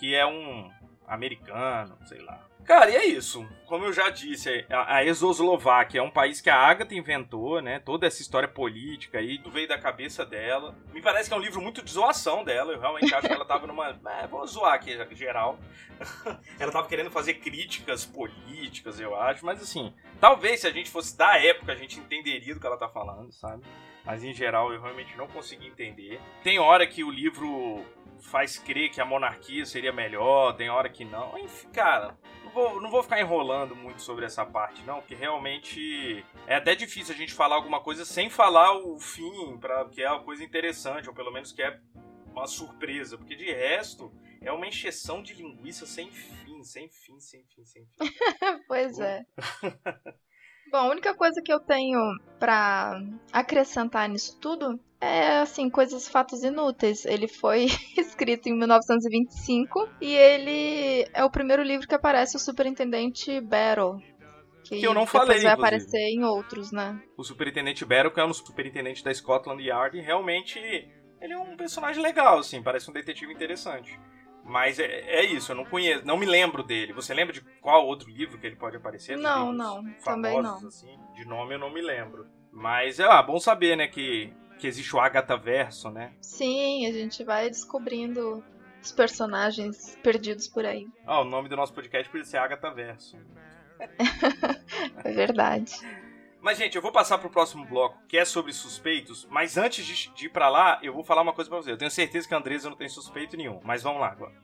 que 0.00 0.12
é 0.12 0.26
um 0.26 0.68
americano, 1.06 1.98
sei 2.06 2.20
lá. 2.20 2.46
Cara, 2.64 2.90
e 2.90 2.96
é 2.96 3.04
isso. 3.04 3.46
Como 3.66 3.84
eu 3.84 3.92
já 3.92 4.08
disse, 4.08 4.64
a, 4.70 5.04
Exoslováquia 5.04 5.98
é 5.98 6.02
um 6.02 6.10
país 6.10 6.40
que 6.40 6.48
a 6.48 6.56
Agatha 6.56 6.94
inventou, 6.94 7.60
né? 7.60 7.78
Toda 7.78 8.06
essa 8.06 8.22
história 8.22 8.48
política 8.48 9.18
aí 9.18 9.38
veio 9.52 9.68
da 9.68 9.78
cabeça 9.78 10.24
dela. 10.24 10.74
Me 10.92 11.02
parece 11.02 11.28
que 11.28 11.34
é 11.34 11.36
um 11.36 11.42
livro 11.42 11.60
muito 11.60 11.82
de 11.82 11.90
zoação 11.90 12.42
dela. 12.42 12.72
Eu 12.72 12.80
realmente 12.80 13.14
acho 13.14 13.26
que 13.26 13.32
ela 13.32 13.44
tava 13.44 13.66
numa. 13.66 13.84
É, 14.14 14.26
vou 14.26 14.46
zoar 14.46 14.74
aqui 14.74 14.96
geral. 15.14 15.58
ela 16.58 16.72
tava 16.72 16.88
querendo 16.88 17.10
fazer 17.10 17.34
críticas 17.34 18.04
políticas, 18.04 18.98
eu 18.98 19.14
acho. 19.14 19.44
Mas 19.44 19.60
assim, 19.60 19.92
talvez 20.20 20.60
se 20.60 20.66
a 20.66 20.70
gente 20.70 20.90
fosse 20.90 21.16
da 21.16 21.36
época, 21.38 21.72
a 21.72 21.76
gente 21.76 21.98
entenderia 21.98 22.54
do 22.54 22.60
que 22.60 22.66
ela 22.66 22.76
tá 22.76 22.88
falando, 22.88 23.32
sabe? 23.32 23.62
Mas 24.04 24.22
em 24.22 24.32
geral 24.32 24.72
eu 24.72 24.80
realmente 24.80 25.16
não 25.16 25.26
consegui 25.26 25.66
entender. 25.66 26.20
Tem 26.42 26.58
hora 26.58 26.86
que 26.86 27.02
o 27.02 27.10
livro 27.10 27.84
faz 28.24 28.58
crer 28.58 28.90
que 28.90 29.00
a 29.00 29.04
monarquia 29.04 29.64
seria 29.66 29.92
melhor, 29.92 30.56
tem 30.56 30.70
hora 30.70 30.88
que 30.88 31.04
não. 31.04 31.38
Enfim, 31.38 31.68
cara, 31.70 32.16
não 32.42 32.50
vou, 32.50 32.80
não 32.80 32.90
vou 32.90 33.02
ficar 33.02 33.20
enrolando 33.20 33.76
muito 33.76 34.02
sobre 34.02 34.24
essa 34.24 34.44
parte, 34.44 34.82
não, 34.82 35.00
porque 35.00 35.14
realmente 35.14 36.24
é 36.46 36.56
até 36.56 36.74
difícil 36.74 37.14
a 37.14 37.18
gente 37.18 37.32
falar 37.32 37.56
alguma 37.56 37.80
coisa 37.80 38.04
sem 38.04 38.30
falar 38.30 38.76
o 38.76 38.98
fim, 38.98 39.56
pra, 39.58 39.84
que 39.88 40.02
é 40.02 40.10
uma 40.10 40.22
coisa 40.22 40.42
interessante, 40.42 41.08
ou 41.08 41.14
pelo 41.14 41.30
menos 41.30 41.52
que 41.52 41.62
é 41.62 41.78
uma 42.26 42.46
surpresa, 42.46 43.16
porque 43.16 43.36
de 43.36 43.52
resto 43.52 44.12
é 44.40 44.50
uma 44.50 44.66
encheção 44.66 45.22
de 45.22 45.34
linguiça 45.34 45.86
sem 45.86 46.10
fim, 46.10 46.62
sem 46.64 46.88
fim, 46.88 47.20
sem 47.20 47.44
fim, 47.44 47.64
sem 47.64 47.86
fim. 47.86 47.98
pois 48.66 48.98
é. 48.98 49.22
Bom, 50.70 50.78
a 50.78 50.88
única 50.90 51.14
coisa 51.14 51.40
que 51.42 51.52
eu 51.52 51.60
tenho 51.60 52.00
para 52.40 53.00
acrescentar 53.32 54.08
nisso 54.08 54.38
tudo 54.40 54.80
é 55.04 55.38
assim, 55.40 55.68
coisas, 55.68 56.08
fatos 56.08 56.42
inúteis. 56.42 57.04
Ele 57.04 57.28
foi 57.28 57.66
escrito 57.96 58.48
em 58.48 58.56
1925 58.58 59.88
e 60.00 60.14
ele 60.14 61.08
é 61.12 61.24
o 61.24 61.30
primeiro 61.30 61.62
livro 61.62 61.86
que 61.86 61.94
aparece 61.94 62.36
o 62.36 62.40
Superintendente 62.40 63.40
Battle. 63.40 63.98
Que, 64.64 64.80
que 64.80 64.86
eu 64.86 64.94
não 64.94 65.06
falei. 65.06 65.40
vai 65.40 65.52
aparecer 65.52 65.98
em 65.98 66.24
outros, 66.24 66.72
né? 66.72 66.98
O 67.18 67.22
Superintendente 67.22 67.84
Battle, 67.84 68.10
que 68.10 68.20
é 68.20 68.24
um 68.24 68.32
superintendente 68.32 69.04
da 69.04 69.12
Scotland 69.12 69.62
Yard, 69.62 70.00
realmente 70.00 70.58
ele 70.58 71.32
é 71.32 71.38
um 71.38 71.56
personagem 71.56 72.02
legal, 72.02 72.38
assim, 72.38 72.62
parece 72.62 72.90
um 72.90 72.92
detetive 72.92 73.32
interessante. 73.32 73.98
Mas 74.44 74.78
é, 74.78 74.84
é, 74.84 75.24
isso, 75.24 75.52
eu 75.52 75.56
não 75.56 75.64
conheço, 75.64 76.06
não 76.06 76.18
me 76.18 76.26
lembro 76.26 76.62
dele. 76.62 76.92
Você 76.92 77.14
lembra 77.14 77.32
de 77.32 77.40
qual 77.62 77.86
outro 77.86 78.10
livro 78.10 78.38
que 78.38 78.46
ele 78.46 78.56
pode 78.56 78.76
aparecer? 78.76 79.16
Não, 79.16 79.52
não, 79.52 79.82
famosos, 79.82 80.04
também 80.04 80.42
não. 80.42 80.66
Assim? 80.68 80.98
De 81.14 81.24
nome 81.24 81.54
eu 81.54 81.58
não 81.58 81.72
me 81.72 81.80
lembro. 81.80 82.26
Mas 82.52 83.00
é 83.00 83.04
ah, 83.04 83.22
bom 83.22 83.40
saber, 83.40 83.74
né, 83.74 83.88
que, 83.88 84.32
que 84.58 84.66
existe 84.66 84.94
o 84.94 85.00
Agatha 85.00 85.36
Verso, 85.36 85.90
né? 85.90 86.12
Sim, 86.20 86.86
a 86.86 86.92
gente 86.92 87.22
vai 87.24 87.48
descobrindo 87.48 88.42
os 88.82 88.92
personagens 88.92 89.98
perdidos 90.02 90.46
por 90.46 90.64
aí. 90.64 90.86
Ah, 91.06 91.20
o 91.20 91.24
nome 91.24 91.48
do 91.48 91.56
nosso 91.56 91.72
podcast 91.72 92.10
podia 92.10 92.24
ser 92.24 92.38
Agatha 92.38 92.70
Verso. 92.70 93.16
é 95.04 95.12
verdade. 95.12 95.72
Mas, 96.44 96.58
gente, 96.58 96.76
eu 96.76 96.82
vou 96.82 96.92
passar 96.92 97.16
pro 97.16 97.30
próximo 97.30 97.64
bloco, 97.64 97.96
que 98.06 98.18
é 98.18 98.24
sobre 98.24 98.52
suspeitos. 98.52 99.26
Mas 99.30 99.56
antes 99.56 99.86
de, 99.86 100.26
ir 100.26 100.28
pra 100.28 100.50
lá, 100.50 100.78
eu 100.82 100.92
vou 100.92 101.02
falar 101.02 101.22
uma 101.22 101.32
coisa 101.32 101.48
pra 101.48 101.58
você. 101.58 101.72
Eu 101.72 101.78
tenho 101.78 101.90
certeza 101.90 102.28
que 102.28 102.34
a 102.34 102.36
Andresa 102.36 102.68
não 102.68 102.76
tem 102.76 102.86
suspeito 102.86 103.34
nenhum. 103.34 103.60
Mas 103.64 103.82
vamos 103.82 104.00
lá 104.02 104.08
agora. 104.08 104.34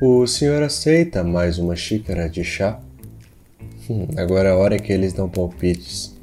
O 0.00 0.24
senhor 0.24 0.62
aceita 0.62 1.24
mais 1.24 1.58
uma 1.58 1.74
xícara 1.74 2.28
de 2.28 2.44
chá? 2.44 2.80
Hum, 3.90 4.06
agora 4.16 4.50
é 4.50 4.52
a 4.52 4.56
hora 4.56 4.78
que 4.78 4.92
eles 4.92 5.12
dão 5.12 5.28
palpites. 5.28 6.16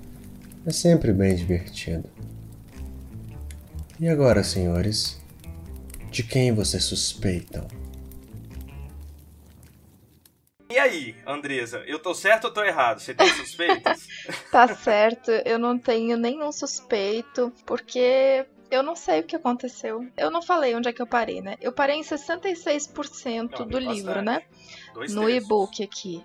É 0.65 0.71
sempre 0.71 1.11
bem 1.11 1.35
divertido. 1.35 2.09
E 3.99 4.07
agora, 4.07 4.45
senhores? 4.45 5.21
De 6.09 6.23
quem 6.23 6.53
vocês 6.53 6.85
suspeitam? 6.85 7.67
E 10.69 10.79
aí, 10.79 11.17
Andresa, 11.27 11.83
eu 11.85 11.99
tô 11.99 12.13
certo 12.13 12.45
ou 12.45 12.51
tô 12.51 12.63
errado? 12.63 13.01
Você 13.01 13.13
tem 13.13 13.27
suspeitos? 13.27 14.07
tá 14.49 14.73
certo, 14.73 15.31
eu 15.43 15.59
não 15.59 15.77
tenho 15.77 16.15
nenhum 16.15 16.49
suspeito, 16.49 17.51
porque 17.65 18.45
eu 18.71 18.81
não 18.81 18.95
sei 18.95 19.19
o 19.19 19.23
que 19.23 19.35
aconteceu. 19.35 20.07
Eu 20.15 20.31
não 20.31 20.41
falei 20.41 20.73
onde 20.75 20.87
é 20.87 20.93
que 20.93 21.01
eu 21.01 21.07
parei, 21.07 21.41
né? 21.41 21.57
Eu 21.59 21.73
parei 21.73 21.97
em 21.97 22.01
66% 22.01 23.59
não, 23.59 23.67
do 23.67 23.79
livro, 23.79 24.21
né? 24.21 24.43
Dois 24.93 25.13
no 25.13 25.29
e-book 25.29 25.83
aqui. 25.83 26.23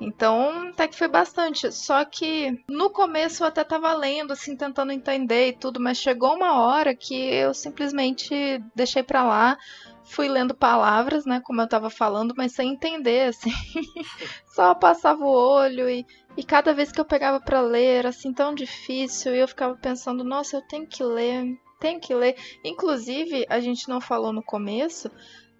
Então, 0.00 0.68
até 0.68 0.86
que 0.86 0.96
foi 0.96 1.08
bastante. 1.08 1.72
Só 1.72 2.04
que 2.04 2.62
no 2.68 2.90
começo 2.90 3.42
eu 3.42 3.48
até 3.48 3.64
tava 3.64 3.94
lendo, 3.94 4.32
assim, 4.32 4.56
tentando 4.56 4.92
entender 4.92 5.48
e 5.48 5.52
tudo, 5.52 5.80
mas 5.80 5.98
chegou 5.98 6.34
uma 6.34 6.60
hora 6.60 6.94
que 6.94 7.14
eu 7.14 7.54
simplesmente 7.54 8.62
deixei 8.74 9.02
pra 9.02 9.24
lá 9.24 9.58
fui 10.06 10.28
lendo 10.28 10.54
palavras, 10.54 11.26
né, 11.26 11.40
como 11.40 11.60
eu 11.60 11.68
tava 11.68 11.90
falando, 11.90 12.32
mas 12.36 12.52
sem 12.52 12.72
entender, 12.72 13.28
assim. 13.28 13.50
Só 14.46 14.74
passava 14.74 15.24
o 15.24 15.28
olho 15.28 15.90
e, 15.90 16.06
e 16.36 16.44
cada 16.44 16.72
vez 16.72 16.92
que 16.92 17.00
eu 17.00 17.04
pegava 17.04 17.40
para 17.40 17.60
ler 17.60 17.98
era 17.98 18.08
assim 18.10 18.32
tão 18.32 18.54
difícil 18.54 19.34
e 19.34 19.40
eu 19.40 19.48
ficava 19.48 19.74
pensando, 19.76 20.24
nossa, 20.24 20.56
eu 20.56 20.62
tenho 20.62 20.86
que 20.86 21.02
ler, 21.02 21.58
tenho 21.80 22.00
que 22.00 22.14
ler. 22.14 22.36
Inclusive, 22.64 23.44
a 23.48 23.60
gente 23.60 23.88
não 23.88 24.00
falou 24.00 24.32
no 24.32 24.42
começo, 24.42 25.10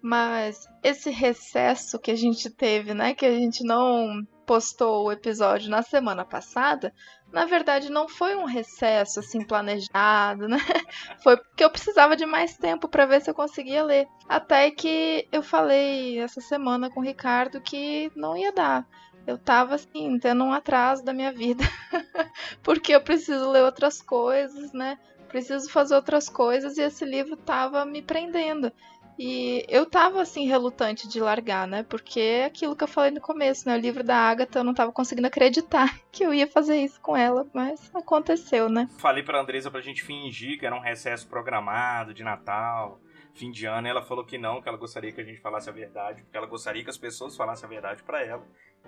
mas 0.07 0.69
esse 0.81 1.09
recesso 1.09 1.99
que 1.99 2.11
a 2.11 2.15
gente 2.15 2.49
teve, 2.49 2.93
né, 2.93 3.13
que 3.13 3.25
a 3.25 3.31
gente 3.31 3.61
não 3.61 4.25
postou 4.45 5.05
o 5.05 5.11
episódio 5.11 5.69
na 5.69 5.81
semana 5.81 6.23
passada, 6.23 6.93
na 7.29 7.43
verdade 7.43 7.91
não 7.91 8.07
foi 8.07 8.33
um 8.33 8.45
recesso 8.45 9.19
assim 9.19 9.45
planejado, 9.45 10.47
né? 10.47 10.57
Foi 11.21 11.35
porque 11.35 11.61
eu 11.61 11.69
precisava 11.69 12.15
de 12.15 12.25
mais 12.25 12.55
tempo 12.55 12.87
para 12.87 13.05
ver 13.05 13.19
se 13.19 13.29
eu 13.29 13.33
conseguia 13.33 13.83
ler. 13.83 14.07
Até 14.29 14.71
que 14.71 15.27
eu 15.29 15.43
falei 15.43 16.21
essa 16.21 16.39
semana 16.39 16.89
com 16.89 17.01
o 17.01 17.03
Ricardo 17.03 17.59
que 17.59 18.09
não 18.15 18.37
ia 18.37 18.53
dar. 18.53 18.87
Eu 19.27 19.37
tava 19.37 19.75
assim, 19.75 20.17
tendo 20.19 20.45
um 20.45 20.53
atraso 20.53 21.03
da 21.03 21.11
minha 21.11 21.33
vida. 21.33 21.65
porque 22.63 22.95
eu 22.95 23.01
preciso 23.01 23.51
ler 23.51 23.63
outras 23.63 24.01
coisas, 24.01 24.71
né? 24.71 24.97
Preciso 25.27 25.69
fazer 25.69 25.95
outras 25.95 26.29
coisas 26.29 26.77
e 26.77 26.81
esse 26.81 27.03
livro 27.03 27.35
tava 27.35 27.83
me 27.83 28.01
prendendo. 28.01 28.71
E 29.17 29.65
eu 29.67 29.85
tava 29.85 30.21
assim 30.21 30.47
relutante 30.47 31.07
de 31.07 31.19
largar, 31.19 31.67
né? 31.67 31.83
Porque 31.83 32.19
é 32.19 32.45
aquilo 32.45 32.75
que 32.75 32.83
eu 32.83 32.87
falei 32.87 33.11
no 33.11 33.21
começo, 33.21 33.67
né? 33.67 33.75
O 33.75 33.79
livro 33.79 34.03
da 34.03 34.15
Agatha 34.15 34.59
eu 34.59 34.63
não 34.63 34.73
tava 34.73 34.91
conseguindo 34.91 35.27
acreditar 35.27 35.99
que 36.11 36.23
eu 36.23 36.33
ia 36.33 36.47
fazer 36.47 36.77
isso 36.77 36.99
com 37.01 37.15
ela, 37.15 37.47
mas 37.53 37.89
aconteceu, 37.95 38.69
né? 38.69 38.87
Falei 38.97 39.23
pra 39.23 39.41
Andresa 39.41 39.71
pra 39.71 39.81
gente 39.81 40.03
fingir 40.03 40.59
que 40.59 40.65
era 40.65 40.75
um 40.75 40.81
recesso 40.81 41.27
programado 41.27 42.13
de 42.13 42.23
Natal 42.23 42.99
fim 43.37 43.51
de 43.51 43.65
ano, 43.65 43.87
ela 43.87 44.01
falou 44.01 44.25
que 44.25 44.37
não, 44.37 44.61
que 44.61 44.67
ela 44.67 44.77
gostaria 44.77 45.11
que 45.11 45.21
a 45.21 45.23
gente 45.23 45.39
falasse 45.39 45.69
a 45.69 45.73
verdade, 45.73 46.23
porque 46.23 46.35
ela 46.35 46.47
gostaria 46.47 46.83
que 46.83 46.89
as 46.89 46.97
pessoas 46.97 47.37
falassem 47.37 47.65
a 47.65 47.69
verdade 47.69 48.01
para 48.01 48.25
ela. 48.25 48.43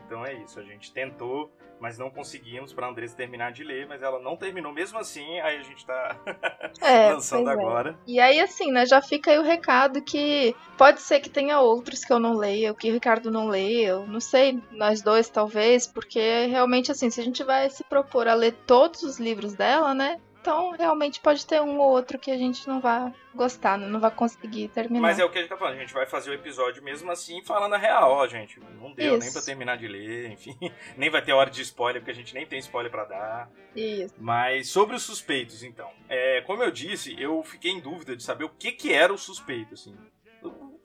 Então 0.05 0.25
é 0.25 0.33
isso, 0.33 0.59
a 0.59 0.63
gente 0.63 0.91
tentou, 0.91 1.51
mas 1.79 1.97
não 1.97 2.09
conseguimos 2.09 2.73
para 2.73 2.87
Andressa 2.87 3.15
terminar 3.15 3.51
de 3.51 3.63
ler, 3.63 3.87
mas 3.87 4.01
ela 4.01 4.19
não 4.19 4.35
terminou 4.35 4.73
mesmo 4.73 4.97
assim, 4.97 5.39
aí 5.39 5.57
a 5.57 5.63
gente 5.63 5.85
tá 5.85 6.19
é, 6.81 7.11
lançando 7.13 7.49
é. 7.49 7.53
agora. 7.53 7.97
E 8.07 8.19
aí 8.19 8.39
assim, 8.39 8.71
né, 8.71 8.85
já 8.85 9.01
fica 9.01 9.31
aí 9.31 9.37
o 9.37 9.43
recado 9.43 10.01
que 10.01 10.55
pode 10.77 11.01
ser 11.01 11.19
que 11.19 11.29
tenha 11.29 11.59
outros 11.59 12.03
que 12.03 12.11
eu 12.11 12.19
não 12.19 12.33
leia, 12.33 12.73
que 12.73 12.89
o 12.89 12.93
Ricardo 12.93 13.31
não 13.31 13.47
leia, 13.47 13.89
eu 13.89 14.07
não 14.07 14.19
sei, 14.19 14.59
nós 14.71 15.01
dois 15.01 15.29
talvez, 15.29 15.85
porque 15.85 16.47
realmente 16.47 16.91
assim, 16.91 17.09
se 17.09 17.21
a 17.21 17.23
gente 17.23 17.43
vai 17.43 17.69
se 17.69 17.83
propor 17.83 18.27
a 18.27 18.33
ler 18.33 18.53
todos 18.65 19.03
os 19.03 19.19
livros 19.19 19.53
dela, 19.53 19.93
né, 19.93 20.19
então, 20.41 20.71
realmente 20.71 21.19
pode 21.19 21.45
ter 21.45 21.61
um 21.61 21.79
ou 21.79 21.91
outro 21.91 22.17
que 22.17 22.31
a 22.31 22.37
gente 22.37 22.67
não 22.67 22.79
vai 22.79 23.13
gostar, 23.35 23.77
né? 23.77 23.87
não 23.87 23.99
vai 23.99 24.11
conseguir 24.11 24.69
terminar. 24.69 25.01
Mas 25.01 25.19
é 25.19 25.25
o 25.25 25.29
que 25.29 25.37
a 25.37 25.41
gente 25.41 25.49
tá 25.49 25.57
falando, 25.57 25.75
a 25.75 25.79
gente 25.79 25.93
vai 25.93 26.05
fazer 26.05 26.29
o 26.29 26.33
episódio 26.33 26.81
mesmo 26.81 27.11
assim, 27.11 27.43
falando 27.43 27.75
a 27.75 27.77
real, 27.77 28.11
ó, 28.11 28.27
gente. 28.27 28.59
Não 28.79 28.93
deu 28.93 29.15
Isso. 29.15 29.25
nem 29.25 29.33
pra 29.33 29.41
terminar 29.41 29.77
de 29.77 29.87
ler, 29.87 30.31
enfim. 30.31 30.57
nem 30.95 31.09
vai 31.09 31.21
ter 31.21 31.33
hora 31.33 31.49
de 31.49 31.61
spoiler, 31.61 32.01
porque 32.01 32.11
a 32.11 32.15
gente 32.15 32.33
nem 32.33 32.45
tem 32.45 32.59
spoiler 32.59 32.89
para 32.89 33.03
dar. 33.03 33.51
Isso. 33.75 34.13
Mas 34.17 34.69
sobre 34.69 34.95
os 34.95 35.03
suspeitos, 35.03 35.61
então. 35.61 35.89
É, 36.07 36.41
como 36.41 36.63
eu 36.63 36.71
disse, 36.71 37.19
eu 37.21 37.43
fiquei 37.43 37.71
em 37.71 37.81
dúvida 37.81 38.15
de 38.15 38.23
saber 38.23 38.45
o 38.45 38.49
que 38.49 38.71
que 38.71 38.93
era 38.93 39.13
o 39.13 39.17
suspeito, 39.17 39.73
assim. 39.73 39.95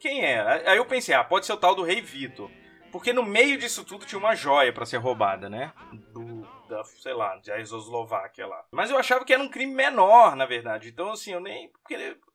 Quem 0.00 0.25
era? 0.25 0.68
Aí 0.70 0.76
eu 0.76 0.84
pensei, 0.84 1.14
ah, 1.14 1.25
pode 1.25 1.46
ser 1.46 1.52
o 1.52 1.56
tal 1.56 1.75
do 1.75 1.82
Rei 1.82 2.00
Vitor. 2.00 2.50
Porque 2.90 3.12
no 3.12 3.25
meio 3.25 3.58
disso 3.58 3.84
tudo 3.84 4.06
tinha 4.06 4.18
uma 4.18 4.37
joia 4.37 4.73
para 4.73 4.87
ser 4.87 4.99
roubada, 4.99 5.49
né? 5.49 5.73
Do, 6.12 6.46
da, 6.68 6.83
sei 6.85 7.12
lá, 7.12 7.37
da 7.37 7.61
Eslováquia 7.61 8.47
lá. 8.47 8.64
Mas 8.71 8.90
eu 8.90 8.99
achava 8.99 9.25
que 9.25 9.33
era 9.33 9.42
um 9.42 9.49
crime 9.49 9.75
menor, 9.75 10.37
na 10.37 10.47
verdade. 10.47 10.88
Então, 10.88 11.11
assim, 11.11 11.33
eu 11.33 11.40
nem. 11.40 11.71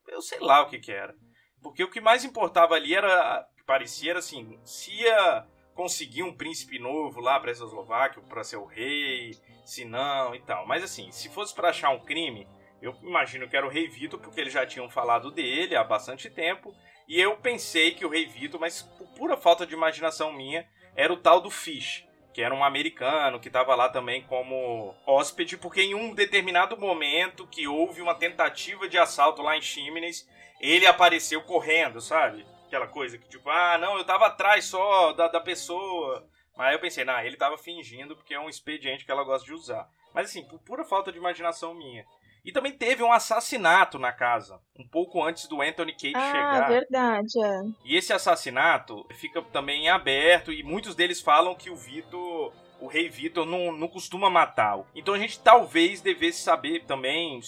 Eu 0.08 0.20
sei 0.20 0.40
lá 0.40 0.62
o 0.62 0.68
que 0.68 0.78
que 0.78 0.92
era. 0.92 1.14
Porque 1.62 1.84
o 1.84 1.90
que 1.90 2.00
mais 2.00 2.24
importava 2.24 2.74
ali 2.74 2.94
era. 2.94 3.46
Parecia 3.66 4.10
era 4.10 4.18
assim, 4.18 4.58
se 4.64 4.92
ia 4.92 5.46
conseguir 5.74 6.24
um 6.24 6.36
príncipe 6.36 6.78
novo 6.78 7.20
lá 7.20 7.38
pra 7.38 7.52
Eslováquia, 7.52 8.20
pra 8.22 8.42
ser 8.42 8.56
o 8.56 8.64
rei, 8.64 9.32
se 9.64 9.84
não 9.84 10.34
e 10.34 10.40
tal. 10.40 10.66
Mas 10.66 10.82
assim, 10.82 11.12
se 11.12 11.28
fosse 11.28 11.54
para 11.54 11.68
achar 11.68 11.90
um 11.90 12.00
crime, 12.00 12.48
eu 12.82 12.94
imagino 13.02 13.48
que 13.48 13.56
era 13.56 13.66
o 13.66 13.70
rei 13.70 13.86
Vitor, 13.86 14.18
porque 14.18 14.40
eles 14.40 14.52
já 14.52 14.66
tinham 14.66 14.90
falado 14.90 15.30
dele 15.30 15.76
há 15.76 15.84
bastante 15.84 16.28
tempo. 16.28 16.74
E 17.06 17.20
eu 17.20 17.36
pensei 17.36 17.92
que 17.92 18.04
o 18.04 18.08
Rei 18.08 18.26
Vitor, 18.26 18.60
mas 18.60 18.82
por 18.82 19.08
pura 19.08 19.36
falta 19.36 19.66
de 19.66 19.74
imaginação 19.74 20.32
minha, 20.32 20.66
era 20.94 21.12
o 21.12 21.16
tal 21.16 21.40
do 21.40 21.50
Fish, 21.50 22.06
que 22.32 22.42
era 22.42 22.54
um 22.54 22.64
americano 22.64 23.40
que 23.40 23.48
estava 23.48 23.74
lá 23.74 23.88
também 23.88 24.22
como 24.22 24.94
hóspede, 25.06 25.56
porque 25.56 25.82
em 25.82 25.94
um 25.94 26.14
determinado 26.14 26.76
momento 26.78 27.46
que 27.46 27.66
houve 27.66 28.00
uma 28.00 28.14
tentativa 28.14 28.88
de 28.88 28.98
assalto 28.98 29.42
lá 29.42 29.56
em 29.56 29.62
Chimneys, 29.62 30.28
ele 30.60 30.86
apareceu 30.86 31.42
correndo, 31.42 32.00
sabe? 32.00 32.46
Aquela 32.66 32.86
coisa 32.86 33.18
que 33.18 33.28
tipo, 33.28 33.48
ah, 33.50 33.76
não, 33.78 33.98
eu 33.98 34.04
tava 34.04 34.26
atrás 34.26 34.64
só 34.64 35.12
da, 35.12 35.28
da 35.28 35.40
pessoa. 35.40 36.28
Mas 36.56 36.72
eu 36.72 36.78
pensei, 36.78 37.04
não, 37.04 37.18
ele 37.20 37.36
tava 37.36 37.56
fingindo 37.58 38.14
porque 38.14 38.34
é 38.34 38.40
um 38.40 38.48
expediente 38.48 39.04
que 39.04 39.10
ela 39.10 39.24
gosta 39.24 39.46
de 39.46 39.52
usar. 39.52 39.88
Mas 40.14 40.28
assim, 40.28 40.44
por 40.44 40.58
pura 40.60 40.84
falta 40.84 41.10
de 41.10 41.18
imaginação 41.18 41.74
minha. 41.74 42.04
E 42.44 42.52
também 42.52 42.72
teve 42.72 43.02
um 43.02 43.12
assassinato 43.12 43.98
na 43.98 44.12
casa, 44.12 44.60
um 44.78 44.86
pouco 44.86 45.22
antes 45.22 45.46
do 45.46 45.60
Anthony 45.60 45.92
Cage 45.92 46.14
ah, 46.14 46.32
chegar. 46.32 46.62
Ah, 46.64 46.68
verdade, 46.68 47.44
é. 47.44 47.60
E 47.84 47.96
esse 47.96 48.12
assassinato 48.12 49.06
fica 49.14 49.42
também 49.42 49.84
em 49.84 49.88
aberto 49.88 50.52
e 50.52 50.62
muitos 50.62 50.94
deles 50.94 51.20
falam 51.20 51.54
que 51.54 51.70
o 51.70 51.76
Vitor, 51.76 52.52
o 52.80 52.86
rei 52.86 53.08
Vitor, 53.08 53.44
não, 53.44 53.72
não 53.72 53.88
costuma 53.88 54.30
matá-lo. 54.30 54.86
Então 54.94 55.14
a 55.14 55.18
gente 55.18 55.38
talvez 55.40 56.00
devesse 56.00 56.40
saber 56.40 56.84
também, 56.84 57.40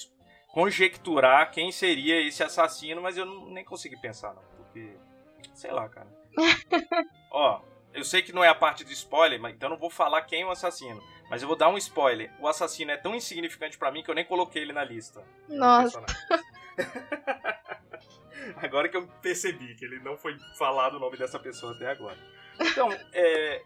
conjecturar 0.48 1.50
quem 1.50 1.72
seria 1.72 2.20
esse 2.20 2.42
assassino, 2.42 3.00
mas 3.00 3.16
eu 3.16 3.24
não, 3.24 3.46
nem 3.46 3.64
consegui 3.64 3.96
pensar, 3.96 4.34
não, 4.34 4.42
porque. 4.56 4.96
Sei 5.54 5.70
lá, 5.70 5.88
cara. 5.88 6.08
Ó, 7.30 7.60
eu 8.02 8.04
sei 8.04 8.20
que 8.20 8.32
não 8.32 8.42
é 8.42 8.48
a 8.48 8.54
parte 8.54 8.82
do 8.82 8.90
spoiler, 8.90 9.40
mas 9.40 9.54
então 9.54 9.70
não 9.70 9.76
vou 9.76 9.88
falar 9.88 10.22
quem 10.22 10.42
é 10.42 10.44
o 10.44 10.50
assassino. 10.50 11.00
Mas 11.30 11.40
eu 11.40 11.46
vou 11.46 11.56
dar 11.56 11.68
um 11.68 11.78
spoiler. 11.78 12.32
O 12.40 12.48
assassino 12.48 12.90
é 12.90 12.96
tão 12.96 13.14
insignificante 13.14 13.78
para 13.78 13.92
mim 13.92 14.02
que 14.02 14.10
eu 14.10 14.14
nem 14.14 14.24
coloquei 14.24 14.62
ele 14.62 14.72
na 14.72 14.82
lista. 14.82 15.22
Nossa. 15.48 16.04
agora 18.56 18.88
que 18.88 18.96
eu 18.96 19.06
percebi 19.22 19.76
que 19.76 19.84
ele 19.84 20.00
não 20.00 20.18
foi 20.18 20.36
falado 20.58 20.96
o 20.96 20.98
nome 20.98 21.16
dessa 21.16 21.38
pessoa 21.38 21.74
até 21.74 21.86
agora. 21.86 22.18
Então, 22.60 22.90
é, 23.12 23.62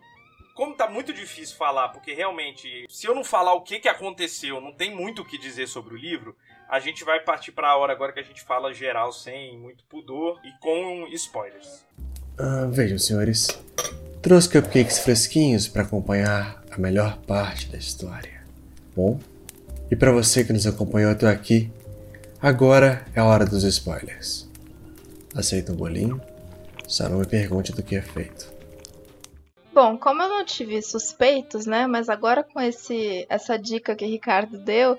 como 0.55 0.77
tá 0.77 0.87
muito 0.87 1.15
difícil 1.15 1.57
falar, 1.57 1.89
porque 1.89 2.13
realmente, 2.13 2.85
se 2.91 3.07
eu 3.07 3.15
não 3.15 3.25
falar 3.25 3.55
o 3.55 3.63
que, 3.63 3.81
que 3.81 3.89
aconteceu, 3.89 4.61
não 4.61 4.73
tem 4.73 4.95
muito 4.95 5.23
o 5.23 5.25
que 5.25 5.39
dizer 5.39 5.67
sobre 5.67 5.95
o 5.95 5.97
livro, 5.97 6.37
a 6.69 6.79
gente 6.79 7.05
vai 7.05 7.21
partir 7.21 7.53
para 7.53 7.71
a 7.71 7.77
hora 7.77 7.93
agora 7.93 8.13
que 8.13 8.21
a 8.21 8.25
gente 8.25 8.43
fala 8.43 8.75
geral, 8.75 9.13
sem 9.13 9.59
muito 9.59 9.83
pudor 9.85 10.39
e 10.45 10.53
com 10.61 11.07
spoilers. 11.09 11.87
Ah, 12.39 12.69
vejam, 12.71 12.99
senhores. 12.99 13.49
Trouxe 14.27 14.49
cupcakes 14.49 14.99
fresquinhos 14.99 15.69
para 15.69 15.83
acompanhar 15.83 16.61
a 16.69 16.77
melhor 16.77 17.17
parte 17.19 17.69
da 17.69 17.79
história. 17.79 18.43
Bom, 18.97 19.21
e 19.89 19.95
para 19.95 20.11
você 20.11 20.43
que 20.43 20.53
nos 20.53 20.67
acompanhou 20.67 21.13
até 21.13 21.29
aqui, 21.29 21.71
Agora 22.41 23.05
é 23.15 23.21
a 23.21 23.25
hora 23.25 23.47
dos 23.47 23.65
spoilers. 23.65 24.49
Aceita 25.35 25.73
o 25.73 25.75
bolinho? 25.75 26.21
Só 26.87 27.09
não 27.09 27.19
me 27.19 27.27
pergunte 27.27 27.73
do 27.73 27.83
que 27.83 27.97
é 27.97 28.03
feito. 28.03 28.53
Bom, 29.73 29.97
como 29.97 30.23
eu 30.23 30.29
não 30.29 30.45
tive 30.45 30.81
suspeitos, 30.83 31.67
né? 31.67 31.87
Mas 31.87 32.09
agora 32.09 32.45
com 32.45 32.61
esse 32.61 33.27
essa 33.29 33.59
dica 33.59 33.97
que 33.97 34.05
o 34.05 34.09
Ricardo 34.09 34.59
deu, 34.59 34.99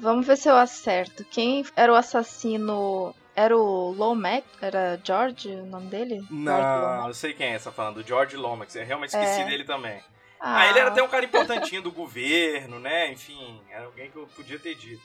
vamos 0.00 0.26
ver 0.26 0.36
se 0.36 0.48
eu 0.48 0.56
acerto. 0.56 1.24
Quem 1.24 1.64
era 1.74 1.92
o 1.92 1.96
assassino? 1.96 3.14
Era 3.36 3.54
o 3.54 3.92
Lomax? 3.92 4.46
Era 4.62 4.98
George 5.04 5.50
o 5.50 5.66
nome 5.66 5.88
dele? 5.88 6.26
Não, 6.30 7.06
eu 7.06 7.12
sei 7.12 7.34
quem 7.34 7.48
é 7.48 7.54
essa 7.54 7.70
falando. 7.70 8.02
George 8.02 8.34
Lomax. 8.34 8.74
Eu 8.74 8.86
realmente 8.86 9.10
esqueci 9.10 9.42
é. 9.42 9.44
dele 9.44 9.62
também. 9.62 10.00
Ah. 10.40 10.60
ah, 10.60 10.70
ele 10.70 10.78
era 10.78 10.88
até 10.88 11.02
um 11.02 11.08
cara 11.08 11.26
importantinho 11.26 11.82
do 11.82 11.92
governo, 11.92 12.80
né? 12.80 13.12
Enfim, 13.12 13.60
era 13.70 13.84
alguém 13.84 14.10
que 14.10 14.16
eu 14.16 14.26
podia 14.28 14.58
ter 14.58 14.74
dito. 14.74 15.02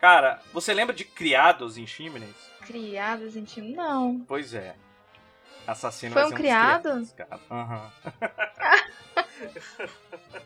Cara, 0.00 0.40
você 0.52 0.72
lembra 0.72 0.94
de 0.94 1.04
Criados 1.04 1.76
em 1.76 1.84
Chimneys? 1.84 2.36
Criados 2.64 3.36
em 3.36 3.44
Chimneys? 3.44 3.76
Não. 3.76 4.20
Pois 4.20 4.54
é. 4.54 4.76
Assassino 5.66 6.12
Foi 6.12 6.26
um 6.26 6.30
criado? 6.30 6.90
Aham. 7.50 7.90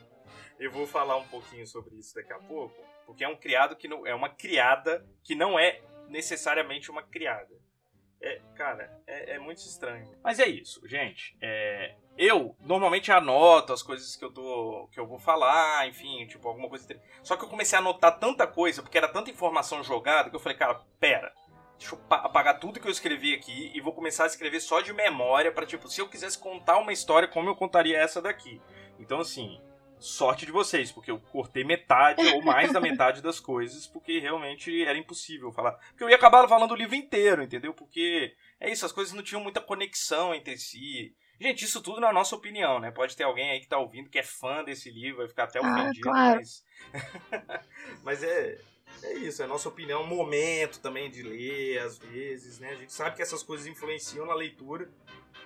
eu 0.59 0.71
vou 0.71 0.87
falar 0.87 1.17
um 1.17 1.25
pouquinho 1.25 1.67
sobre 1.67 1.97
isso 1.97 2.15
daqui 2.15 2.33
a 2.33 2.39
pouco, 2.39 2.75
porque 3.05 3.25
é 3.25 3.29
um 3.29 3.37
criado 3.37 3.77
que 3.77 3.89
não 3.89 4.07
é 4.07 4.15
uma 4.15 4.31
criada 4.31 5.05
que 5.23 5.35
não 5.35 5.59
é 5.59 5.81
necessariamente 6.09 6.91
uma 6.91 7.03
criada. 7.03 7.57
É, 8.21 8.41
cara, 8.57 9.01
é, 9.07 9.35
é 9.35 9.39
muito 9.39 9.59
estranho. 9.59 10.11
Mas 10.23 10.41
é 10.41 10.47
isso, 10.47 10.87
gente. 10.89 11.37
É, 11.41 11.95
eu 12.17 12.57
normalmente 12.61 13.13
anoto 13.13 13.73
as 13.73 13.83
coisas 13.83 14.17
que 14.17 14.25
eu 14.25 14.33
tô 14.33 14.89
que 14.93 14.99
eu 14.99 15.07
vou 15.07 15.19
falar, 15.19 15.87
enfim, 15.87 16.27
tipo 16.27 16.49
alguma 16.49 16.69
coisa. 16.69 17.01
Só 17.23 17.37
que 17.37 17.45
eu 17.45 17.49
comecei 17.49 17.77
a 17.77 17.81
anotar 17.81 18.19
tanta 18.19 18.47
coisa, 18.47 18.83
porque 18.83 18.99
era 18.99 19.09
tanta 19.09 19.31
informação 19.31 19.85
jogada 19.85 20.29
que 20.29 20.35
eu 20.35 20.41
falei, 20.41 20.59
cara, 20.59 20.83
pera, 20.99 21.33
deixa 21.79 21.95
eu 21.95 22.01
apagar 22.11 22.59
tudo 22.59 22.81
que 22.81 22.89
eu 22.89 22.93
escrevi 22.93 23.35
aqui 23.35 23.71
e 23.73 23.81
vou 23.81 23.93
começar 23.93 24.25
a 24.25 24.27
escrever 24.27 24.61
só 24.61 24.81
de 24.81 24.93
memória 24.93 25.53
para 25.53 25.65
tipo, 25.65 25.89
se 25.89 26.01
eu 26.01 26.09
quisesse 26.09 26.39
contar 26.39 26.79
uma 26.79 26.93
história, 26.93 27.29
como 27.29 27.49
eu 27.49 27.55
contaria 27.55 27.97
essa 27.97 28.21
daqui. 28.21 28.61
Então 28.99 29.21
assim, 29.21 29.61
sorte 30.01 30.47
de 30.47 30.53
vocês, 30.53 30.93
porque 30.93 31.11
eu 31.11 31.19
cortei 31.19 31.65
metade 31.65 32.25
ou 32.27 32.43
mais 32.43 32.73
da 32.73 32.81
metade 32.81 33.21
das 33.21 33.41
coisas, 33.41 33.87
porque 33.87 34.19
realmente 34.19 34.85
era 34.85 34.99
impossível 34.99 35.53
falar. 35.53 35.73
Porque 35.73 36.05
eu 36.05 36.11
ia 36.11 36.17
acabar 36.17 36.47
falando 36.49 36.73
o 36.73 36.77
livro 36.77 36.95
inteiro, 36.95 37.43
entendeu? 37.43 37.75
Porque 37.75 38.35
é 38.61 38.71
isso, 38.71 38.87
as 38.87 38.93
coisas 38.93 39.15
não 39.15 39.23
tinham 39.23 39.43
muita 39.43 39.61
conexão 39.61 40.35
entre 40.35 40.57
si. 40.57 41.15
Gente, 41.41 41.65
isso 41.65 41.81
tudo 41.81 42.01
na 42.01 42.13
nossa 42.13 42.35
opinião, 42.35 42.81
né? 42.81 42.91
Pode 42.91 43.17
ter 43.17 43.23
alguém 43.23 43.51
aí 43.51 43.61
que 43.61 43.69
tá 43.69 43.79
ouvindo 43.79 44.11
que 44.11 44.19
é 44.19 44.25
fã 44.25 44.65
desse 44.65 44.91
livro, 44.91 45.19
vai 45.19 45.29
ficar 45.29 45.45
até 45.45 45.61
ah, 45.61 45.63
ofendido, 45.63 46.09
ah, 46.09 46.13
claro. 46.13 46.37
mas. 46.37 46.65
mas 48.03 48.23
é, 48.25 48.59
é 49.05 49.15
isso, 49.15 49.43
é 49.43 49.45
a 49.45 49.49
nossa 49.49 49.69
opinião, 49.69 50.05
momento 50.05 50.81
também 50.81 51.11
de 51.11 51.23
ler, 51.23 51.79
às 51.79 51.99
vezes, 51.99 52.59
né? 52.59 52.71
A 52.71 52.75
gente 52.75 52.93
sabe 52.93 53.17
que 53.17 53.23
essas 53.23 53.43
coisas 53.43 53.67
influenciam 53.67 54.27
na 54.27 54.35
leitura, 54.35 54.89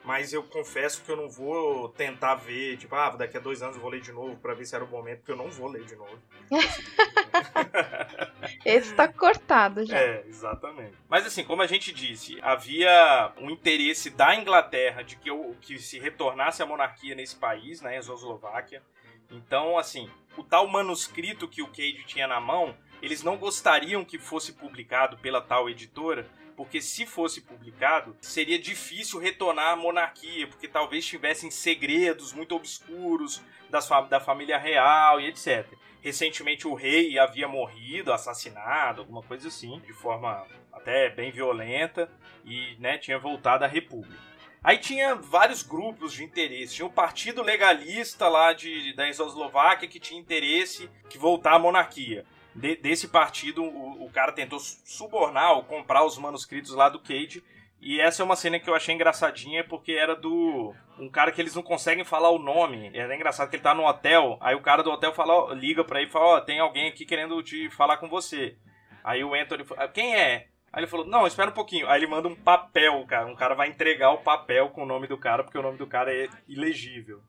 mas 0.04 0.32
eu 0.32 0.42
confesso 0.42 1.02
que 1.02 1.10
eu 1.10 1.16
não 1.16 1.28
vou 1.28 1.88
tentar 1.90 2.34
ver, 2.34 2.76
tipo, 2.76 2.94
ah, 2.94 3.10
daqui 3.10 3.36
a 3.36 3.40
dois 3.40 3.62
anos 3.62 3.76
eu 3.76 3.82
vou 3.82 3.90
ler 3.90 4.00
de 4.00 4.12
novo 4.12 4.36
para 4.36 4.54
ver 4.54 4.64
se 4.64 4.74
era 4.74 4.84
o 4.84 4.88
momento, 4.88 5.18
porque 5.18 5.32
eu 5.32 5.36
não 5.36 5.50
vou 5.50 5.68
ler 5.68 5.84
de 5.84 5.94
novo. 5.94 6.18
Esse 8.64 8.94
tá 8.94 9.06
cortado 9.06 9.84
já. 9.84 9.96
É, 9.96 10.24
exatamente. 10.26 10.94
Mas 11.08 11.26
assim, 11.26 11.44
como 11.44 11.62
a 11.62 11.66
gente 11.66 11.92
disse, 11.92 12.38
havia 12.42 13.32
um 13.38 13.50
interesse 13.50 14.10
da 14.10 14.34
Inglaterra 14.34 15.02
de 15.02 15.16
que, 15.16 15.30
eu, 15.30 15.56
que 15.60 15.78
se 15.78 15.98
retornasse 15.98 16.62
a 16.62 16.66
monarquia 16.66 17.14
nesse 17.14 17.36
país, 17.36 17.80
né, 17.80 17.98
Eslováquia. 17.98 18.82
Então, 19.30 19.78
assim, 19.78 20.10
o 20.36 20.42
tal 20.42 20.66
manuscrito 20.66 21.48
que 21.48 21.62
o 21.62 21.68
Cade 21.68 22.04
tinha 22.06 22.26
na 22.26 22.40
mão, 22.40 22.76
eles 23.02 23.22
não 23.24 23.36
gostariam 23.36 24.04
que 24.04 24.16
fosse 24.16 24.52
publicado 24.52 25.18
pela 25.18 25.40
tal 25.40 25.68
editora, 25.68 26.30
porque 26.56 26.80
se 26.80 27.04
fosse 27.04 27.40
publicado, 27.40 28.16
seria 28.20 28.58
difícil 28.58 29.18
retornar 29.18 29.72
à 29.72 29.76
monarquia, 29.76 30.46
porque 30.46 30.68
talvez 30.68 31.04
tivessem 31.04 31.50
segredos 31.50 32.32
muito 32.32 32.54
obscuros 32.54 33.42
das, 33.68 33.88
da 34.08 34.20
família 34.20 34.56
real 34.56 35.20
e 35.20 35.26
etc. 35.26 35.66
Recentemente 36.00 36.68
o 36.68 36.74
rei 36.74 37.18
havia 37.18 37.48
morrido, 37.48 38.12
assassinado, 38.12 39.00
alguma 39.00 39.22
coisa 39.22 39.48
assim, 39.48 39.80
de 39.80 39.92
forma 39.92 40.46
até 40.72 41.10
bem 41.10 41.32
violenta, 41.32 42.08
e 42.44 42.76
né, 42.78 42.98
tinha 42.98 43.18
voltado 43.18 43.64
à 43.64 43.68
república. 43.68 44.32
Aí 44.62 44.78
tinha 44.78 45.16
vários 45.16 45.64
grupos 45.64 46.12
de 46.12 46.22
interesse. 46.22 46.76
Tinha 46.76 46.86
o 46.86 46.92
Partido 46.92 47.42
Legalista 47.42 48.28
lá 48.28 48.52
de, 48.52 48.94
da 48.94 49.08
Eslováquia 49.08 49.88
que 49.88 49.98
tinha 49.98 50.20
interesse 50.20 50.88
que 51.10 51.18
voltar 51.18 51.54
à 51.54 51.58
monarquia 51.58 52.24
de, 52.54 52.76
desse 52.76 53.08
partido, 53.08 53.62
o, 53.62 54.04
o, 54.04 54.10
cara 54.10 54.32
tentou 54.32 54.58
subornar 54.58 55.52
ou 55.52 55.64
comprar 55.64 56.04
os 56.04 56.18
manuscritos 56.18 56.72
lá 56.72 56.88
do 56.88 57.00
Cage. 57.00 57.42
E 57.80 58.00
essa 58.00 58.22
é 58.22 58.24
uma 58.24 58.36
cena 58.36 58.60
que 58.60 58.70
eu 58.70 58.74
achei 58.74 58.94
engraçadinha, 58.94 59.64
porque 59.64 59.92
era 59.92 60.14
do. 60.14 60.74
Um 60.98 61.08
cara 61.08 61.32
que 61.32 61.40
eles 61.40 61.54
não 61.54 61.62
conseguem 61.62 62.04
falar 62.04 62.30
o 62.30 62.38
nome. 62.38 62.92
É 62.94 63.14
engraçado 63.14 63.50
que 63.50 63.56
ele 63.56 63.62
tá 63.62 63.74
no 63.74 63.86
hotel, 63.86 64.38
aí 64.40 64.54
o 64.54 64.60
cara 64.60 64.82
do 64.82 64.90
hotel 64.90 65.12
fala, 65.12 65.52
liga 65.54 65.82
pra 65.82 66.00
ele 66.00 66.08
e 66.08 66.12
fala: 66.12 66.26
Ó, 66.26 66.36
oh, 66.36 66.40
tem 66.40 66.60
alguém 66.60 66.88
aqui 66.88 67.04
querendo 67.04 67.42
te 67.42 67.68
falar 67.70 67.96
com 67.96 68.08
você. 68.08 68.56
Aí 69.02 69.24
o 69.24 69.34
Anthony 69.34 69.64
fala: 69.64 69.88
Quem 69.88 70.14
é? 70.14 70.46
Aí 70.72 70.80
ele 70.80 70.86
falou: 70.86 71.06
Não, 71.06 71.26
espera 71.26 71.50
um 71.50 71.54
pouquinho. 71.54 71.88
Aí 71.88 71.98
ele 71.98 72.06
manda 72.06 72.28
um 72.28 72.36
papel, 72.36 73.04
cara. 73.06 73.26
Um 73.26 73.34
cara 73.34 73.54
vai 73.54 73.68
entregar 73.68 74.12
o 74.12 74.18
papel 74.18 74.68
com 74.68 74.84
o 74.84 74.86
nome 74.86 75.08
do 75.08 75.18
cara, 75.18 75.42
porque 75.42 75.58
o 75.58 75.62
nome 75.62 75.76
do 75.76 75.86
cara 75.86 76.14
é 76.14 76.28
ilegível. 76.46 77.20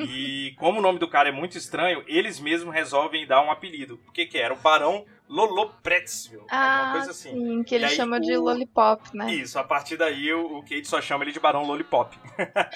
E 0.00 0.54
como 0.58 0.78
o 0.78 0.82
nome 0.82 0.98
do 0.98 1.08
cara 1.08 1.28
é 1.28 1.32
muito 1.32 1.56
estranho, 1.56 2.04
eles 2.06 2.40
mesmos 2.40 2.74
resolvem 2.74 3.26
dar 3.26 3.42
um 3.42 3.50
apelido. 3.50 4.00
O 4.08 4.12
que 4.12 4.26
que 4.26 4.38
era? 4.38 4.54
O 4.54 4.58
Barão 4.58 5.04
Lolopretzville. 5.28 6.44
Ah, 6.50 6.90
coisa 6.92 7.10
assim. 7.10 7.32
sim, 7.32 7.62
que 7.64 7.74
ele 7.74 7.88
chama 7.88 8.16
o... 8.16 8.20
de 8.20 8.36
Lollipop, 8.36 9.16
né? 9.16 9.32
Isso, 9.34 9.58
a 9.58 9.64
partir 9.64 9.96
daí 9.96 10.32
o, 10.32 10.58
o 10.58 10.62
Kate 10.62 10.86
só 10.86 11.00
chama 11.00 11.24
ele 11.24 11.32
de 11.32 11.40
Barão 11.40 11.64
Lollipop. 11.64 12.16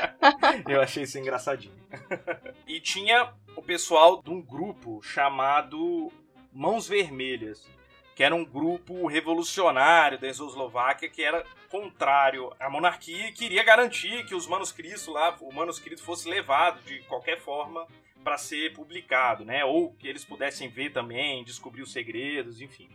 Eu 0.68 0.80
achei 0.80 1.04
isso 1.04 1.18
engraçadinho. 1.18 1.74
e 2.66 2.80
tinha 2.80 3.32
o 3.54 3.62
pessoal 3.62 4.22
de 4.22 4.30
um 4.30 4.42
grupo 4.42 5.00
chamado 5.02 6.12
Mãos 6.52 6.88
Vermelhas 6.88 7.66
que 8.20 8.24
era 8.24 8.34
um 8.34 8.44
grupo 8.44 9.06
revolucionário 9.06 10.20
da 10.20 10.28
Eslováquia 10.28 11.08
que 11.08 11.22
era 11.22 11.42
contrário 11.70 12.52
à 12.58 12.68
monarquia 12.68 13.28
e 13.28 13.32
queria 13.32 13.62
garantir 13.62 14.26
que 14.26 14.34
os 14.34 14.46
manuscritos 14.46 15.06
lá, 15.06 15.36
o 15.40 15.52
manuscrito 15.52 16.02
fosse 16.02 16.28
levado 16.28 16.82
de 16.82 16.98
qualquer 17.02 17.40
forma 17.40 17.86
para 18.24 18.36
ser 18.36 18.74
publicado, 18.74 19.44
né? 19.44 19.64
Ou 19.64 19.94
que 19.94 20.08
eles 20.08 20.24
pudessem 20.24 20.68
ver 20.68 20.90
também, 20.90 21.44
descobrir 21.44 21.82
os 21.82 21.92
segredos, 21.92 22.60
enfim. 22.60 22.90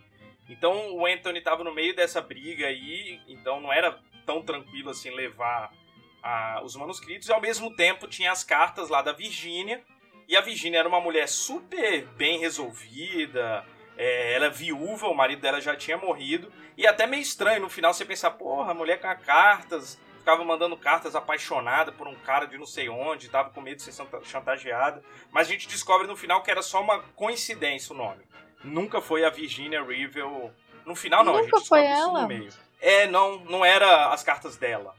Então 0.49 0.93
o 0.93 1.05
Anthony 1.05 1.39
estava 1.39 1.63
no 1.63 1.73
meio 1.73 1.95
dessa 1.95 2.21
briga 2.21 2.67
aí, 2.67 3.19
então 3.27 3.61
não 3.61 3.71
era 3.71 3.97
tão 4.25 4.43
tranquilo 4.43 4.89
assim 4.89 5.09
levar 5.09 5.73
a, 6.21 6.61
os 6.61 6.75
manuscritos. 6.75 7.29
E 7.29 7.33
ao 7.33 7.41
mesmo 7.41 7.73
tempo 7.75 8.07
tinha 8.07 8.31
as 8.31 8.43
cartas 8.43 8.89
lá 8.89 9.01
da 9.01 9.13
Virgínia. 9.13 9.81
E 10.27 10.35
a 10.35 10.41
Virgínia 10.41 10.79
era 10.79 10.87
uma 10.87 10.99
mulher 10.99 11.27
super 11.27 12.05
bem 12.17 12.39
resolvida, 12.39 13.63
é, 13.97 14.33
ela 14.33 14.47
é 14.47 14.49
viúva, 14.49 15.07
o 15.07 15.13
marido 15.13 15.41
dela 15.41 15.61
já 15.61 15.75
tinha 15.75 15.97
morrido. 15.97 16.51
E 16.77 16.85
é 16.85 16.89
até 16.89 17.07
meio 17.07 17.21
estranho 17.21 17.61
no 17.61 17.69
final 17.69 17.93
você 17.93 18.05
pensar, 18.05 18.31
porra, 18.31 18.71
a 18.71 18.73
mulher 18.73 18.99
com 18.99 19.15
cartas, 19.25 19.97
ficava 20.19 20.43
mandando 20.43 20.75
cartas 20.75 21.15
apaixonada 21.15 21.91
por 21.91 22.07
um 22.07 22.15
cara 22.15 22.45
de 22.45 22.57
não 22.57 22.65
sei 22.65 22.89
onde, 22.89 23.29
tava 23.29 23.51
com 23.51 23.61
medo 23.61 23.77
de 23.77 23.83
ser 23.83 23.93
chantageada. 24.23 25.03
Mas 25.31 25.47
a 25.47 25.51
gente 25.51 25.67
descobre 25.67 26.07
no 26.07 26.15
final 26.15 26.41
que 26.41 26.51
era 26.51 26.61
só 26.61 26.81
uma 26.81 26.99
coincidência 27.15 27.93
o 27.93 27.97
nome. 27.97 28.23
Nunca 28.63 28.99
foi 28.99 29.23
a 29.23 29.29
Virginia 29.29 29.83
Rivel. 29.83 30.51
No 30.85 30.95
final, 30.95 31.23
não, 31.23 31.33
Nunca 31.33 31.55
a 31.55 31.59
gente 31.59 31.67
foi 31.67 31.85
ela? 31.85 32.21
no 32.21 32.27
meio. 32.27 32.49
É, 32.81 33.07
não, 33.07 33.39
não 33.45 33.63
era 33.63 34.09
as 34.11 34.23
cartas 34.23 34.57
dela. 34.57 34.95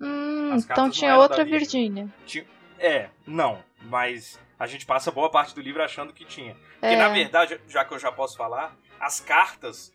Hum, 0.00 0.56
então 0.56 0.90
tinha 0.90 1.16
outra 1.16 1.44
Virginia. 1.44 2.08
Tinha, 2.26 2.44
é, 2.78 3.08
não, 3.26 3.62
mas 3.82 4.38
a 4.58 4.66
gente 4.66 4.84
passa 4.84 5.10
boa 5.10 5.30
parte 5.30 5.54
do 5.54 5.60
livro 5.60 5.82
achando 5.82 6.12
que 6.12 6.24
tinha. 6.24 6.54
Porque, 6.54 6.94
é. 6.94 6.96
na 6.96 7.08
verdade, 7.08 7.60
já 7.68 7.84
que 7.84 7.94
eu 7.94 7.98
já 7.98 8.10
posso 8.10 8.36
falar, 8.36 8.76
as 9.00 9.20
cartas 9.20 9.92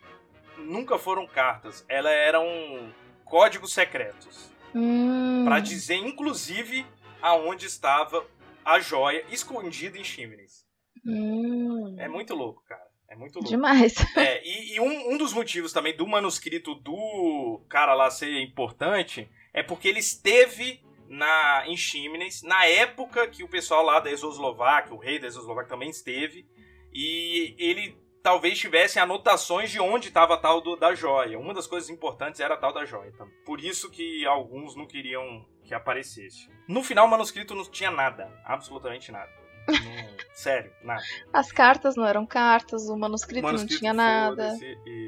nunca 0.59 0.97
foram 0.97 1.25
cartas. 1.25 1.85
Elas 1.87 2.13
eram 2.13 2.93
códigos 3.25 3.73
secretos. 3.73 4.49
Hum. 4.75 5.45
para 5.45 5.59
dizer, 5.59 5.95
inclusive, 5.95 6.85
aonde 7.21 7.65
estava 7.65 8.23
a 8.63 8.79
joia 8.79 9.25
escondida 9.31 9.97
em 9.97 10.03
Chimneys. 10.03 10.65
Hum. 11.05 11.95
É 11.97 12.07
muito 12.07 12.35
louco, 12.35 12.63
cara. 12.67 12.87
É 13.09 13.15
muito 13.15 13.35
louco. 13.35 13.49
Demais. 13.49 13.95
É, 14.15 14.45
e, 14.47 14.75
e 14.75 14.79
um, 14.79 15.13
um, 15.13 15.17
dos 15.17 15.33
motivos 15.33 15.73
também 15.73 15.95
do 15.95 16.05
manuscrito 16.05 16.75
do 16.75 17.63
cara 17.67 17.93
lá 17.93 18.11
ser 18.11 18.41
importante 18.41 19.27
é 19.53 19.63
porque 19.63 19.87
ele 19.87 19.99
esteve 19.99 20.83
na, 21.07 21.63
em 21.65 21.75
Chimneys, 21.75 22.43
na 22.43 22.65
época 22.65 23.27
que 23.27 23.43
o 23.43 23.47
pessoal 23.47 23.83
lá 23.83 23.99
da 23.99 24.11
Exoslováquia, 24.11 24.93
o 24.93 24.99
rei 24.99 25.17
da 25.17 25.25
Exoslováquia 25.25 25.69
também 25.69 25.89
esteve, 25.89 26.45
e 26.93 27.55
ele 27.57 27.97
talvez 28.21 28.57
tivesse 28.57 28.99
anotações 28.99 29.69
de 29.69 29.79
onde 29.79 30.09
estava 30.09 30.35
a 30.35 30.37
tal 30.37 30.61
do, 30.61 30.75
da 30.75 30.93
joia. 30.93 31.39
Uma 31.39 31.53
das 31.53 31.67
coisas 31.67 31.89
importantes 31.89 32.39
era 32.39 32.53
a 32.53 32.57
tal 32.57 32.73
da 32.73 32.85
joia. 32.85 33.11
Também. 33.13 33.33
Por 33.45 33.59
isso 33.59 33.89
que 33.89 34.25
alguns 34.25 34.75
não 34.75 34.85
queriam 34.85 35.45
que 35.63 35.73
aparecesse. 35.73 36.49
No 36.67 36.83
final, 36.83 37.05
o 37.05 37.09
manuscrito 37.09 37.55
não 37.55 37.63
tinha 37.65 37.91
nada, 37.91 38.31
absolutamente 38.43 39.11
nada. 39.11 39.31
Não, 39.67 39.75
sério, 40.33 40.71
nada. 40.83 41.03
As 41.31 41.51
cartas 41.51 41.95
não 41.95 42.05
eram 42.05 42.25
cartas, 42.25 42.89
o 42.89 42.97
manuscrito, 42.97 43.45
o 43.45 43.49
manuscrito 43.49 43.73
não 43.73 43.79
tinha 43.79 43.93
nada. 43.93 44.55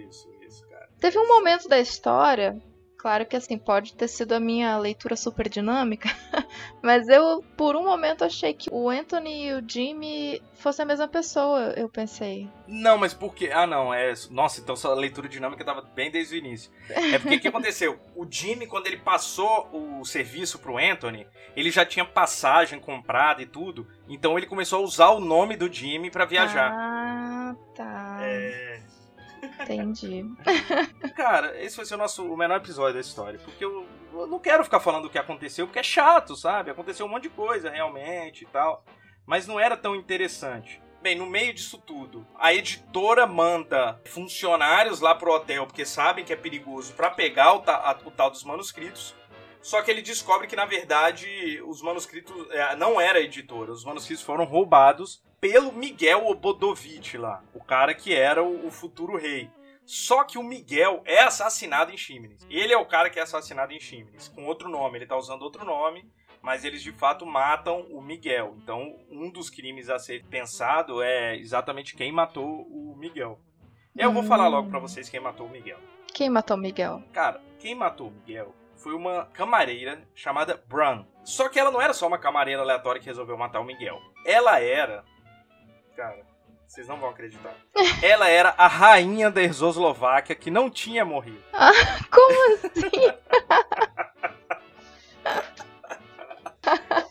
Isso, 0.07 0.29
isso, 0.45 0.67
cara. 0.67 0.89
Teve 0.99 1.17
um 1.17 1.27
momento 1.27 1.67
da 1.67 1.79
história 1.79 2.61
Claro 3.01 3.25
que 3.25 3.35
assim, 3.35 3.57
pode 3.57 3.95
ter 3.95 4.07
sido 4.07 4.33
a 4.33 4.39
minha 4.39 4.77
leitura 4.77 5.15
super 5.15 5.49
dinâmica, 5.49 6.07
mas 6.83 7.07
eu, 7.07 7.43
por 7.57 7.75
um 7.75 7.83
momento, 7.83 8.23
achei 8.23 8.53
que 8.53 8.69
o 8.71 8.87
Anthony 8.91 9.47
e 9.47 9.53
o 9.53 9.63
Jimmy 9.67 10.39
fossem 10.53 10.83
a 10.83 10.85
mesma 10.85 11.07
pessoa, 11.07 11.73
eu 11.75 11.89
pensei. 11.89 12.47
Não, 12.67 12.99
mas 12.99 13.11
por 13.11 13.33
quê? 13.33 13.49
Ah, 13.51 13.65
não, 13.65 13.91
é. 13.91 14.13
Nossa, 14.29 14.61
então 14.61 14.75
sua 14.75 14.93
leitura 14.93 15.27
dinâmica 15.27 15.65
tava 15.65 15.81
bem 15.81 16.11
desde 16.11 16.35
o 16.35 16.37
início. 16.37 16.71
É 16.89 17.17
porque 17.17 17.37
o 17.37 17.39
que 17.39 17.47
aconteceu? 17.49 17.99
O 18.15 18.27
Jimmy, 18.29 18.67
quando 18.67 18.85
ele 18.85 18.97
passou 18.97 19.67
o 19.73 20.05
serviço 20.05 20.59
pro 20.59 20.77
Anthony, 20.77 21.25
ele 21.55 21.71
já 21.71 21.83
tinha 21.83 22.05
passagem 22.05 22.79
comprada 22.79 23.41
e 23.41 23.47
tudo, 23.47 23.87
então 24.07 24.37
ele 24.37 24.45
começou 24.45 24.77
a 24.77 24.83
usar 24.83 25.09
o 25.09 25.19
nome 25.19 25.57
do 25.57 25.73
Jimmy 25.73 26.11
para 26.11 26.25
viajar. 26.25 26.71
Ah, 26.71 27.55
tá. 27.75 28.19
É. 28.21 28.70
Entendi. 29.41 30.25
Cara, 31.15 31.59
esse 31.61 31.83
ser 31.85 31.95
o 31.95 31.97
nosso 31.97 32.25
o 32.25 32.37
menor 32.37 32.57
episódio 32.57 32.95
da 32.95 32.99
história. 32.99 33.39
Porque 33.39 33.63
eu, 33.63 33.87
eu, 34.13 34.27
não 34.27 34.39
quero 34.39 34.63
ficar 34.63 34.79
falando 34.79 35.05
o 35.05 35.09
que 35.09 35.17
aconteceu, 35.17 35.65
porque 35.65 35.79
é 35.79 35.83
chato, 35.83 36.35
sabe? 36.35 36.71
Aconteceu 36.71 37.05
um 37.05 37.09
monte 37.09 37.23
de 37.23 37.29
coisa 37.29 37.69
realmente 37.69 38.43
e 38.43 38.47
tal. 38.47 38.83
Mas 39.25 39.47
não 39.47 39.59
era 39.59 39.77
tão 39.77 39.95
interessante. 39.95 40.81
Bem, 41.01 41.15
no 41.15 41.25
meio 41.25 41.53
disso 41.53 41.79
tudo, 41.79 42.27
a 42.37 42.53
editora 42.53 43.25
manda 43.25 43.99
funcionários 44.05 44.99
lá 44.99 45.15
pro 45.15 45.31
hotel, 45.31 45.65
porque 45.65 45.83
sabem 45.83 46.23
que 46.23 46.31
é 46.31 46.35
perigoso, 46.35 46.93
para 46.93 47.09
pegar 47.09 47.53
o, 47.53 47.59
ta, 47.61 47.97
o 48.05 48.11
tal 48.11 48.29
dos 48.29 48.43
manuscritos. 48.43 49.15
Só 49.63 49.81
que 49.81 49.89
ele 49.89 50.01
descobre 50.01 50.47
que, 50.47 50.55
na 50.55 50.65
verdade, 50.65 51.61
os 51.65 51.81
manuscritos. 51.81 52.33
É, 52.51 52.75
não 52.75 53.01
era 53.01 53.19
a 53.19 53.21
editora, 53.21 53.71
os 53.71 53.83
manuscritos 53.83 54.23
foram 54.23 54.43
roubados 54.43 55.23
pelo 55.41 55.73
Miguel 55.73 56.27
Obodovich 56.27 57.17
lá, 57.17 57.43
o 57.51 57.63
cara 57.63 57.95
que 57.95 58.13
era 58.13 58.43
o, 58.43 58.67
o 58.67 58.71
futuro 58.71 59.17
rei. 59.17 59.49
Só 59.83 60.23
que 60.23 60.37
o 60.37 60.43
Miguel 60.43 61.01
é 61.03 61.23
assassinado 61.23 61.91
em 61.91 61.97
Chimneys. 61.97 62.45
Ele 62.47 62.71
é 62.71 62.77
o 62.77 62.85
cara 62.85 63.09
que 63.09 63.19
é 63.19 63.23
assassinado 63.23 63.73
em 63.73 63.79
Chimneys, 63.79 64.27
com 64.27 64.45
outro 64.45 64.69
nome. 64.69 64.99
Ele 64.99 65.07
tá 65.07 65.17
usando 65.17 65.41
outro 65.41 65.65
nome, 65.65 66.07
mas 66.41 66.63
eles 66.63 66.83
de 66.83 66.91
fato 66.91 67.25
matam 67.25 67.81
o 67.89 67.99
Miguel. 67.99 68.55
Então, 68.61 68.99
um 69.09 69.29
dos 69.29 69.49
crimes 69.49 69.89
a 69.89 69.97
ser 69.97 70.23
pensado 70.25 71.01
é 71.01 71.35
exatamente 71.35 71.95
quem 71.95 72.11
matou 72.11 72.61
o 72.61 72.95
Miguel. 72.95 73.39
Eu 73.97 74.13
vou 74.13 74.23
falar 74.23 74.47
logo 74.47 74.69
para 74.69 74.77
hum. 74.77 74.81
vocês 74.81 75.09
quem 75.09 75.19
matou 75.19 75.47
o 75.47 75.49
Miguel. 75.49 75.79
Quem 76.13 76.29
matou 76.29 76.55
o 76.55 76.59
Miguel? 76.59 77.03
Cara, 77.11 77.41
quem 77.59 77.73
matou 77.73 78.09
o 78.09 78.11
Miguel 78.11 78.55
foi 78.75 78.93
uma 78.93 79.25
camareira 79.25 80.07
chamada 80.15 80.63
Bran. 80.67 81.05
Só 81.23 81.49
que 81.49 81.59
ela 81.59 81.71
não 81.71 81.81
era 81.81 81.93
só 81.93 82.07
uma 82.07 82.17
camareira 82.17 82.61
aleatória 82.61 83.01
que 83.01 83.07
resolveu 83.07 83.37
matar 83.37 83.59
o 83.59 83.65
Miguel. 83.65 83.99
Ela 84.25 84.59
era 84.59 85.03
Cara, 85.95 86.19
vocês 86.67 86.87
não 86.87 86.97
vão 86.97 87.09
acreditar. 87.09 87.53
Ela 88.01 88.29
era 88.29 88.53
a 88.57 88.67
rainha 88.67 89.29
da 89.29 89.41
Exoslováquia 89.41 90.35
que 90.35 90.49
não 90.49 90.69
tinha 90.69 91.03
morrido. 91.03 91.43
Ah, 91.53 91.71
como 92.09 92.55
assim? 92.55 92.89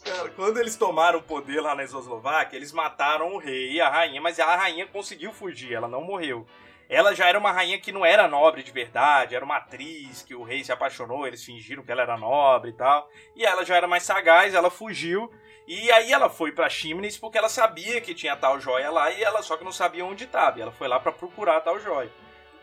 Cara, 0.05 0.31
quando 0.31 0.59
eles 0.59 0.77
tomaram 0.77 1.19
o 1.19 1.23
poder 1.23 1.61
lá 1.61 1.75
na 1.75 1.83
Exoslováquia, 1.83 2.57
eles 2.57 2.73
mataram 2.73 3.35
o 3.35 3.39
rei 3.39 3.73
e 3.73 3.81
a 3.81 3.89
rainha, 3.89 4.21
mas 4.21 4.39
a 4.39 4.57
rainha 4.57 4.87
conseguiu 4.87 5.33
fugir, 5.33 5.75
ela 5.75 5.89
não 5.89 6.03
morreu. 6.03 6.47
Ela 6.91 7.15
já 7.15 7.29
era 7.29 7.39
uma 7.39 7.53
rainha 7.53 7.79
que 7.79 7.93
não 7.93 8.05
era 8.05 8.27
nobre 8.27 8.65
de 8.65 8.73
verdade, 8.73 9.37
era 9.37 9.45
uma 9.45 9.59
atriz 9.59 10.23
que 10.23 10.35
o 10.35 10.43
rei 10.43 10.65
se 10.65 10.73
apaixonou, 10.73 11.25
eles 11.25 11.45
fingiram 11.45 11.85
que 11.85 11.93
ela 11.93 12.03
era 12.03 12.19
nobre 12.19 12.71
e 12.71 12.75
tal. 12.75 13.09
E 13.37 13.47
ela 13.47 13.65
já 13.65 13.77
era 13.77 13.87
mais 13.87 14.03
sagaz, 14.03 14.55
ela 14.55 14.71
fugiu 14.71 15.31
e 15.69 15.89
aí 15.93 16.13
ela 16.13 16.29
foi 16.29 16.51
para 16.51 16.69
Chimneys 16.69 17.17
porque 17.17 17.39
ela 17.39 17.49
sabia 17.49 18.01
que 18.01 18.13
tinha 18.13 18.35
tal 18.35 18.59
joia 18.59 18.91
lá 18.91 19.09
e 19.13 19.23
ela 19.23 19.41
só 19.41 19.57
que 19.57 19.63
não 19.63 19.71
sabia 19.71 20.05
onde 20.05 20.25
estava. 20.25 20.59
E 20.59 20.63
ela 20.63 20.73
foi 20.73 20.89
lá 20.89 20.99
para 20.99 21.13
procurar 21.13 21.61
tal 21.61 21.79
joia. 21.79 22.11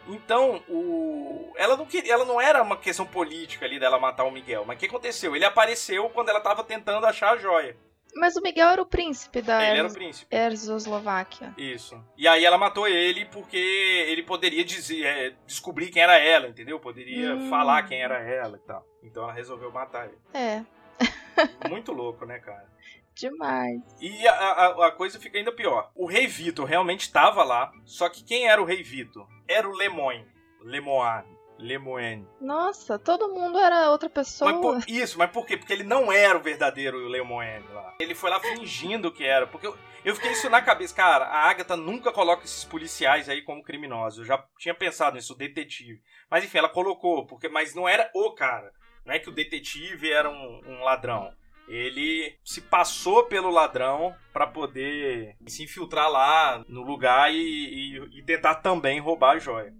Então, 0.09 0.61
o... 0.67 1.53
ela, 1.55 1.77
não 1.77 1.85
queria, 1.85 2.11
ela 2.11 2.25
não 2.25 2.41
era 2.41 2.61
uma 2.61 2.75
questão 2.75 3.05
política 3.05 3.65
ali 3.65 3.79
dela 3.79 3.97
matar 3.97 4.25
o 4.25 4.31
Miguel. 4.31 4.65
Mas 4.67 4.75
o 4.75 4.79
que 4.81 4.87
aconteceu? 4.87 5.37
Ele 5.37 5.45
apareceu 5.45 6.09
quando 6.09 6.27
ela 6.27 6.39
estava 6.39 6.65
tentando 6.65 7.05
achar 7.05 7.31
a 7.31 7.37
joia. 7.37 7.77
Mas 8.17 8.35
o 8.35 8.41
Miguel 8.41 8.69
era 8.69 8.81
o 8.81 8.85
príncipe 8.85 9.41
da 9.41 9.63
ele 9.63 9.79
era 9.79 9.87
o 9.87 9.93
príncipe. 9.93 10.35
Erzoslováquia. 10.35 11.53
Isso. 11.57 12.01
E 12.17 12.27
aí 12.27 12.43
ela 12.43 12.57
matou 12.57 12.87
ele 12.87 13.25
porque 13.25 13.57
ele 13.57 14.23
poderia 14.23 14.63
dizer, 14.63 15.05
é, 15.05 15.33
descobrir 15.45 15.89
quem 15.89 16.01
era 16.01 16.17
ela, 16.17 16.47
entendeu? 16.47 16.79
Poderia 16.79 17.35
hum. 17.35 17.49
falar 17.49 17.83
quem 17.83 18.01
era 18.01 18.19
ela 18.19 18.57
e 18.57 18.67
tal. 18.67 18.85
Então 19.03 19.23
ela 19.23 19.33
resolveu 19.33 19.71
matar 19.71 20.07
ele. 20.07 20.17
É. 20.33 20.63
Muito 21.69 21.91
louco, 21.91 22.25
né, 22.25 22.39
cara? 22.39 22.67
Demais. 23.13 23.81
E 23.99 24.27
a, 24.27 24.33
a, 24.33 24.87
a, 24.87 24.91
coisa 24.91 25.19
fica 25.19 25.37
ainda 25.37 25.51
pior. 25.51 25.91
O 25.95 26.05
Rei 26.05 26.27
Vitor 26.27 26.65
realmente 26.65 27.01
estava 27.01 27.43
lá, 27.43 27.71
só 27.83 28.09
que 28.09 28.23
quem 28.23 28.47
era 28.47 28.61
o 28.61 28.65
Rei 28.65 28.83
Vitor? 28.83 29.27
Era 29.47 29.67
o 29.67 29.75
Lemoine. 29.75 30.27
Lemoine. 30.61 31.36
Lemoine. 31.59 32.27
Nossa, 32.39 32.99
todo 32.99 33.29
mundo 33.29 33.57
era 33.57 33.89
outra 33.89 34.09
pessoa. 34.09 34.51
Mas 34.51 34.61
por, 34.61 34.89
isso, 34.89 35.17
mas 35.17 35.31
por 35.31 35.45
quê? 35.45 35.57
Porque 35.57 35.73
ele 35.73 35.83
não 35.83 36.11
era 36.11 36.37
o 36.37 36.41
verdadeiro 36.41 37.07
Lemoine 37.07 37.65
lá. 37.73 37.95
Ele 37.99 38.15
foi 38.15 38.29
lá 38.29 38.39
fingindo 38.39 39.11
que 39.11 39.23
era. 39.23 39.47
Porque 39.47 39.67
eu, 39.67 39.77
eu 40.05 40.15
fiquei 40.15 40.31
isso 40.31 40.49
na 40.49 40.61
cabeça. 40.61 40.95
Cara, 40.95 41.25
a 41.25 41.49
Agatha 41.49 41.75
nunca 41.75 42.11
coloca 42.11 42.45
esses 42.45 42.63
policiais 42.63 43.27
aí 43.29 43.41
como 43.41 43.63
criminosos. 43.63 44.19
Eu 44.19 44.25
já 44.25 44.45
tinha 44.57 44.75
pensado 44.75 45.15
nisso, 45.15 45.33
o 45.33 45.37
detetive. 45.37 46.01
Mas 46.29 46.43
enfim, 46.43 46.59
ela 46.59 46.69
colocou, 46.69 47.25
porque 47.25 47.49
mas 47.49 47.73
não 47.73 47.87
era 47.87 48.09
o 48.13 48.31
cara. 48.33 48.71
Não 49.05 49.13
é 49.13 49.19
que 49.19 49.29
o 49.29 49.33
detetive 49.33 50.11
era 50.11 50.29
um, 50.29 50.61
um 50.65 50.83
ladrão 50.83 51.33
ele 51.67 52.37
se 52.43 52.61
passou 52.61 53.25
pelo 53.25 53.49
ladrão 53.49 54.15
para 54.31 54.47
poder 54.47 55.35
se 55.47 55.63
infiltrar 55.63 56.09
lá 56.09 56.63
no 56.67 56.81
lugar 56.81 57.33
e, 57.33 57.37
e, 57.37 58.19
e, 58.19 58.23
tentar 58.23 58.55
também 58.55 58.99
roubar 58.99 59.35
a 59.35 59.39
joia. 59.39 59.73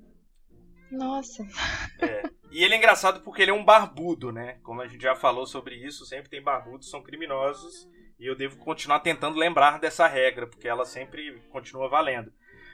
Nossa. 0.92 1.46
É. 2.02 2.30
E 2.52 2.64
ele 2.64 2.76
é 2.76 2.78
engraçado 2.78 3.22
porque 3.22 3.42
ele 3.42 3.52
é 3.52 3.54
um 3.54 3.64
barbudo, 3.64 4.32
né? 4.32 4.58
Como 4.64 4.82
a 4.82 4.88
gente 4.88 5.02
já 5.02 5.16
falou 5.16 5.46
sobre 5.46 5.76
isso, 5.76 6.06
sempre 6.06 6.30
tem 6.30 6.42
barbudos, 6.42 6.90
são 6.90 7.02
criminosos. 7.02 7.90
E 8.20 8.26
eu 8.26 8.36
devo 8.36 8.58
continuar 8.58 9.02
tentando 9.02 9.38
lembrar 9.38 9.80
dessa 9.80 10.08
regra, 10.08 10.48
porque 10.48 10.68
ela 10.68 10.86
sempre 10.86 11.40
continua 11.52 11.88
valendo. 11.88 12.32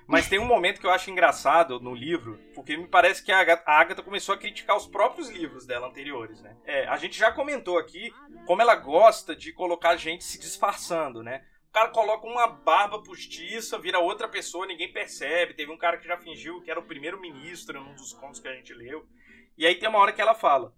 Mas 0.07 0.27
tem 0.27 0.39
um 0.39 0.45
momento 0.45 0.79
que 0.79 0.85
eu 0.85 0.91
acho 0.91 1.09
engraçado 1.09 1.79
no 1.79 1.93
livro, 1.93 2.39
porque 2.53 2.75
me 2.75 2.87
parece 2.87 3.23
que 3.23 3.31
a 3.31 3.39
Agatha 3.39 4.03
começou 4.03 4.35
a 4.35 4.37
criticar 4.37 4.75
os 4.75 4.85
próprios 4.85 5.29
livros 5.29 5.65
dela 5.65 5.87
anteriores, 5.87 6.41
né? 6.41 6.55
É, 6.65 6.85
a 6.87 6.97
gente 6.97 7.17
já 7.17 7.31
comentou 7.31 7.77
aqui 7.77 8.13
como 8.45 8.61
ela 8.61 8.75
gosta 8.75 9.35
de 9.35 9.53
colocar 9.53 9.95
gente 9.95 10.23
se 10.23 10.39
disfarçando, 10.39 11.23
né? 11.23 11.43
O 11.73 11.79
cara 11.81 11.89
coloca 11.89 12.27
uma 12.27 12.45
barba 12.45 13.01
postiça, 13.01 13.79
vira 13.79 13.97
outra 13.97 14.27
pessoa, 14.27 14.67
ninguém 14.67 14.93
percebe. 14.93 15.55
Teve 15.55 15.71
um 15.71 15.77
cara 15.77 15.97
que 15.97 16.07
já 16.07 16.15
fingiu 16.15 16.61
que 16.61 16.69
era 16.69 16.79
o 16.79 16.85
primeiro-ministro 16.85 17.81
num 17.81 17.95
dos 17.95 18.13
contos 18.13 18.39
que 18.39 18.47
a 18.47 18.53
gente 18.53 18.71
leu. 18.75 19.07
E 19.57 19.65
aí 19.65 19.73
tem 19.73 19.89
uma 19.89 19.97
hora 19.97 20.13
que 20.13 20.21
ela 20.21 20.35
fala. 20.35 20.71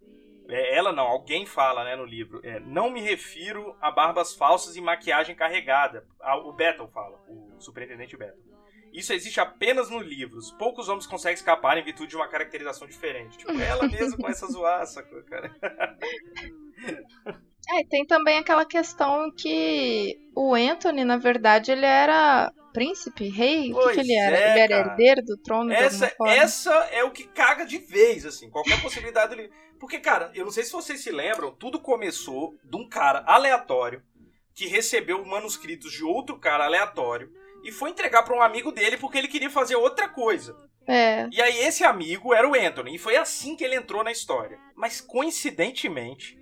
É, 0.48 0.74
ela 0.74 0.94
não, 0.94 1.04
alguém 1.04 1.46
fala 1.46 1.84
né, 1.84 1.98
no 1.98 2.06
livro. 2.06 2.40
É, 2.46 2.62
não 2.62 2.90
me 2.90 3.02
refiro 3.02 3.76
a 3.82 3.92
barbas 3.92 4.34
falsas 4.36 4.78
e 4.78 4.82
maquiagem 4.82 5.36
carregada. 5.36 6.08
o 6.46 6.54
Battle 6.54 6.88
fala, 6.88 7.22
o 7.28 7.60
superintendente 7.60 8.16
Battle. 8.16 8.56
Isso 8.94 9.12
existe 9.12 9.42
apenas 9.42 9.90
nos 9.90 10.02
livros. 10.02 10.52
Poucos 10.52 10.88
homens 10.88 11.06
conseguem 11.06 11.36
escapar 11.36 11.78
em 11.78 11.84
virtude 11.84 12.12
de 12.12 12.16
uma 12.16 12.30
caracterização 12.30 12.88
diferente. 12.88 13.38
Tipo, 13.38 13.52
ela 13.60 13.86
mesma 13.86 14.16
começa 14.16 14.46
a 14.46 14.50
zoar, 14.50 14.88
sacou, 14.88 15.22
cara? 15.24 15.54
É, 17.70 17.84
tem 17.90 18.06
também 18.06 18.38
aquela 18.38 18.66
questão 18.66 19.32
que 19.32 20.18
o 20.36 20.54
Anthony, 20.54 21.04
na 21.04 21.18
verdade, 21.18 21.72
ele 21.72 21.86
era 21.86 22.52
príncipe, 22.74 23.30
rei? 23.30 23.74
O 23.74 23.88
que, 23.88 23.94
que, 23.94 24.00
ele 24.02 24.14
era? 24.14 24.38
É, 24.38 24.52
ele 24.52 24.60
era 24.60 24.76
herdeiro 24.76 25.24
do 25.24 25.38
trono 25.38 25.72
essa, 25.72 26.14
essa 26.28 26.74
é 26.92 27.04
o 27.04 27.12
que 27.12 27.24
caga 27.24 27.66
de 27.66 27.78
vez, 27.78 28.26
assim, 28.26 28.50
qualquer 28.50 28.82
possibilidade 28.82 29.36
dele. 29.36 29.50
Porque, 29.80 30.00
cara, 30.00 30.32
eu 30.36 30.44
não 30.44 30.52
sei 30.52 30.64
se 30.64 30.72
vocês 30.72 31.02
se 31.02 31.12
lembram, 31.12 31.56
tudo 31.56 31.80
começou 31.80 32.54
de 32.64 32.76
um 32.76 32.88
cara 32.88 33.24
aleatório 33.26 34.04
que 34.54 34.68
recebeu 34.68 35.24
manuscritos 35.26 35.92
de 35.92 36.04
outro 36.04 36.38
cara 36.38 36.66
aleatório 36.66 37.32
e 37.64 37.72
foi 37.72 37.90
entregar 37.90 38.24
para 38.24 38.38
um 38.38 38.42
amigo 38.42 38.72
dele 38.72 38.98
porque 38.98 39.18
ele 39.18 39.28
queria 39.28 39.50
fazer 39.50 39.76
outra 39.76 40.08
coisa. 40.08 40.56
É. 40.88 41.28
E 41.32 41.42
aí 41.42 41.58
esse 41.60 41.84
amigo 41.84 42.34
era 42.34 42.48
o 42.48 42.54
Anthony, 42.54 42.96
e 42.96 43.00
foi 43.00 43.16
assim 43.16 43.56
que 43.56 43.64
ele 43.64 43.76
entrou 43.76 44.04
na 44.04 44.12
história. 44.12 44.60
Mas 44.76 45.02
coincidentemente, 45.02 46.38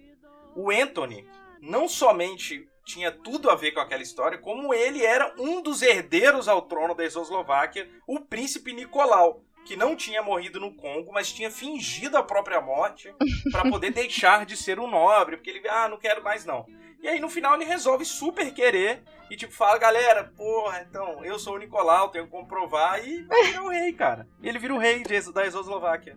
o 0.55 0.71
Anthony 0.71 1.27
não 1.61 1.87
somente 1.87 2.67
tinha 2.85 3.11
tudo 3.11 3.49
a 3.49 3.55
ver 3.55 3.71
com 3.71 3.79
aquela 3.79 4.03
história, 4.03 4.37
como 4.37 4.73
ele 4.73 5.05
era 5.05 5.33
um 5.39 5.61
dos 5.61 5.81
herdeiros 5.81 6.47
ao 6.47 6.61
trono 6.63 6.93
da 6.93 7.05
Eslováquia, 7.05 7.89
o 8.05 8.19
príncipe 8.19 8.73
Nicolau, 8.73 9.41
que 9.65 9.77
não 9.77 9.95
tinha 9.95 10.21
morrido 10.21 10.59
no 10.59 10.75
Congo, 10.75 11.11
mas 11.13 11.31
tinha 11.31 11.49
fingido 11.49 12.17
a 12.17 12.23
própria 12.23 12.59
morte 12.59 13.13
para 13.51 13.69
poder 13.69 13.91
deixar 13.93 14.45
de 14.45 14.57
ser 14.57 14.79
um 14.79 14.87
nobre, 14.87 15.37
porque 15.37 15.49
ele, 15.49 15.67
ah, 15.69 15.87
não 15.87 15.97
quero 15.97 16.21
mais 16.21 16.45
não. 16.45 16.65
E 17.03 17.07
aí 17.09 17.19
no 17.19 17.29
final 17.29 17.55
ele 17.55 17.65
resolve 17.65 18.05
super 18.05 18.49
querer 18.53 19.03
e 19.29 19.35
tipo 19.35 19.51
fala, 19.53 19.77
galera, 19.77 20.31
porra, 20.37 20.85
então, 20.89 21.23
eu 21.25 21.37
sou 21.37 21.55
o 21.55 21.57
Nicolau, 21.57 22.07
tenho 22.07 22.23
que 22.23 22.31
comprovar 22.31 23.05
e 23.05 23.27
vira 23.45 23.61
o 23.61 23.67
rei, 23.67 23.91
cara. 23.91 24.25
Ele 24.41 24.57
vira 24.57 24.73
o 24.73 24.77
rei 24.77 25.03
da 25.33 25.45
Eslováquia. 25.45 26.15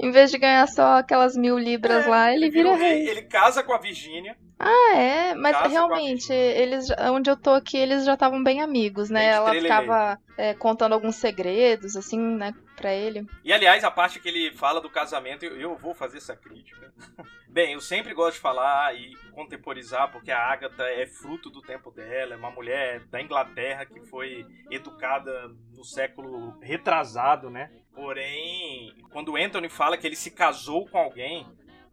Em 0.00 0.12
vez 0.12 0.30
de 0.30 0.38
ganhar 0.38 0.68
só 0.68 0.98
aquelas 0.98 1.36
mil 1.36 1.58
libras 1.58 2.06
é, 2.06 2.08
lá, 2.08 2.32
ele, 2.32 2.44
ele 2.44 2.50
vira, 2.52 2.70
vira 2.70 2.76
o 2.76 2.78
rei. 2.78 3.08
Ele 3.08 3.22
casa 3.22 3.64
com 3.64 3.72
a 3.72 3.78
Virgínia, 3.78 4.38
Ah, 4.58 4.96
é, 4.96 5.34
mas 5.34 5.70
realmente, 5.70 6.32
eles, 6.32 6.88
onde 7.12 7.30
eu 7.30 7.36
tô 7.36 7.50
aqui, 7.50 7.76
eles 7.76 8.04
já 8.04 8.14
estavam 8.14 8.42
bem 8.42 8.60
amigos, 8.60 9.08
né? 9.08 9.26
Ela 9.26 9.52
ficava 9.52 10.18
é, 10.36 10.52
contando 10.52 10.94
alguns 10.94 11.14
segredos, 11.14 11.96
assim, 11.96 12.18
né, 12.18 12.52
pra 12.74 12.92
ele. 12.92 13.24
E 13.44 13.52
aliás, 13.52 13.84
a 13.84 13.90
parte 13.90 14.18
que 14.18 14.28
ele 14.28 14.50
fala 14.56 14.80
do 14.80 14.90
casamento, 14.90 15.44
eu, 15.44 15.60
eu 15.60 15.76
vou 15.76 15.94
fazer 15.94 16.18
essa 16.18 16.34
crítica. 16.34 16.92
Bem, 17.48 17.72
eu 17.72 17.80
sempre 17.80 18.12
gosto 18.12 18.34
de 18.34 18.40
falar 18.40 18.94
e 18.94 19.16
contemporizar, 19.32 20.10
porque 20.10 20.30
a 20.30 20.40
Agatha 20.40 20.84
é 20.84 21.06
fruto 21.06 21.48
do 21.48 21.62
tempo 21.62 21.90
dela, 21.90 22.34
é 22.34 22.36
uma 22.36 22.50
mulher 22.50 23.00
da 23.06 23.22
Inglaterra 23.22 23.86
que 23.86 24.00
foi 24.00 24.44
educada 24.70 25.50
no 25.74 25.84
século 25.84 26.58
retrasado, 26.60 27.48
né? 27.48 27.70
Porém, 27.94 28.94
quando 29.10 29.32
o 29.32 29.36
Anthony 29.36 29.68
fala 29.68 29.96
que 29.96 30.06
ele 30.06 30.16
se 30.16 30.30
casou 30.30 30.86
com 30.88 30.98
alguém, 30.98 31.46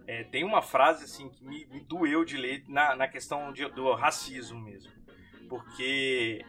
é, 0.08 0.24
tem 0.24 0.44
uma 0.44 0.62
frase 0.62 1.06
assim 1.06 1.30
que 1.30 1.44
me, 1.44 1.66
me 1.66 1.80
doeu 1.82 2.24
de 2.24 2.38
ler 2.38 2.64
na, 2.68 2.96
na 2.96 3.08
questão 3.08 3.52
de, 3.52 3.68
do 3.70 3.94
racismo 3.94 4.60
mesmo. 4.60 4.92
Porque 5.50 6.44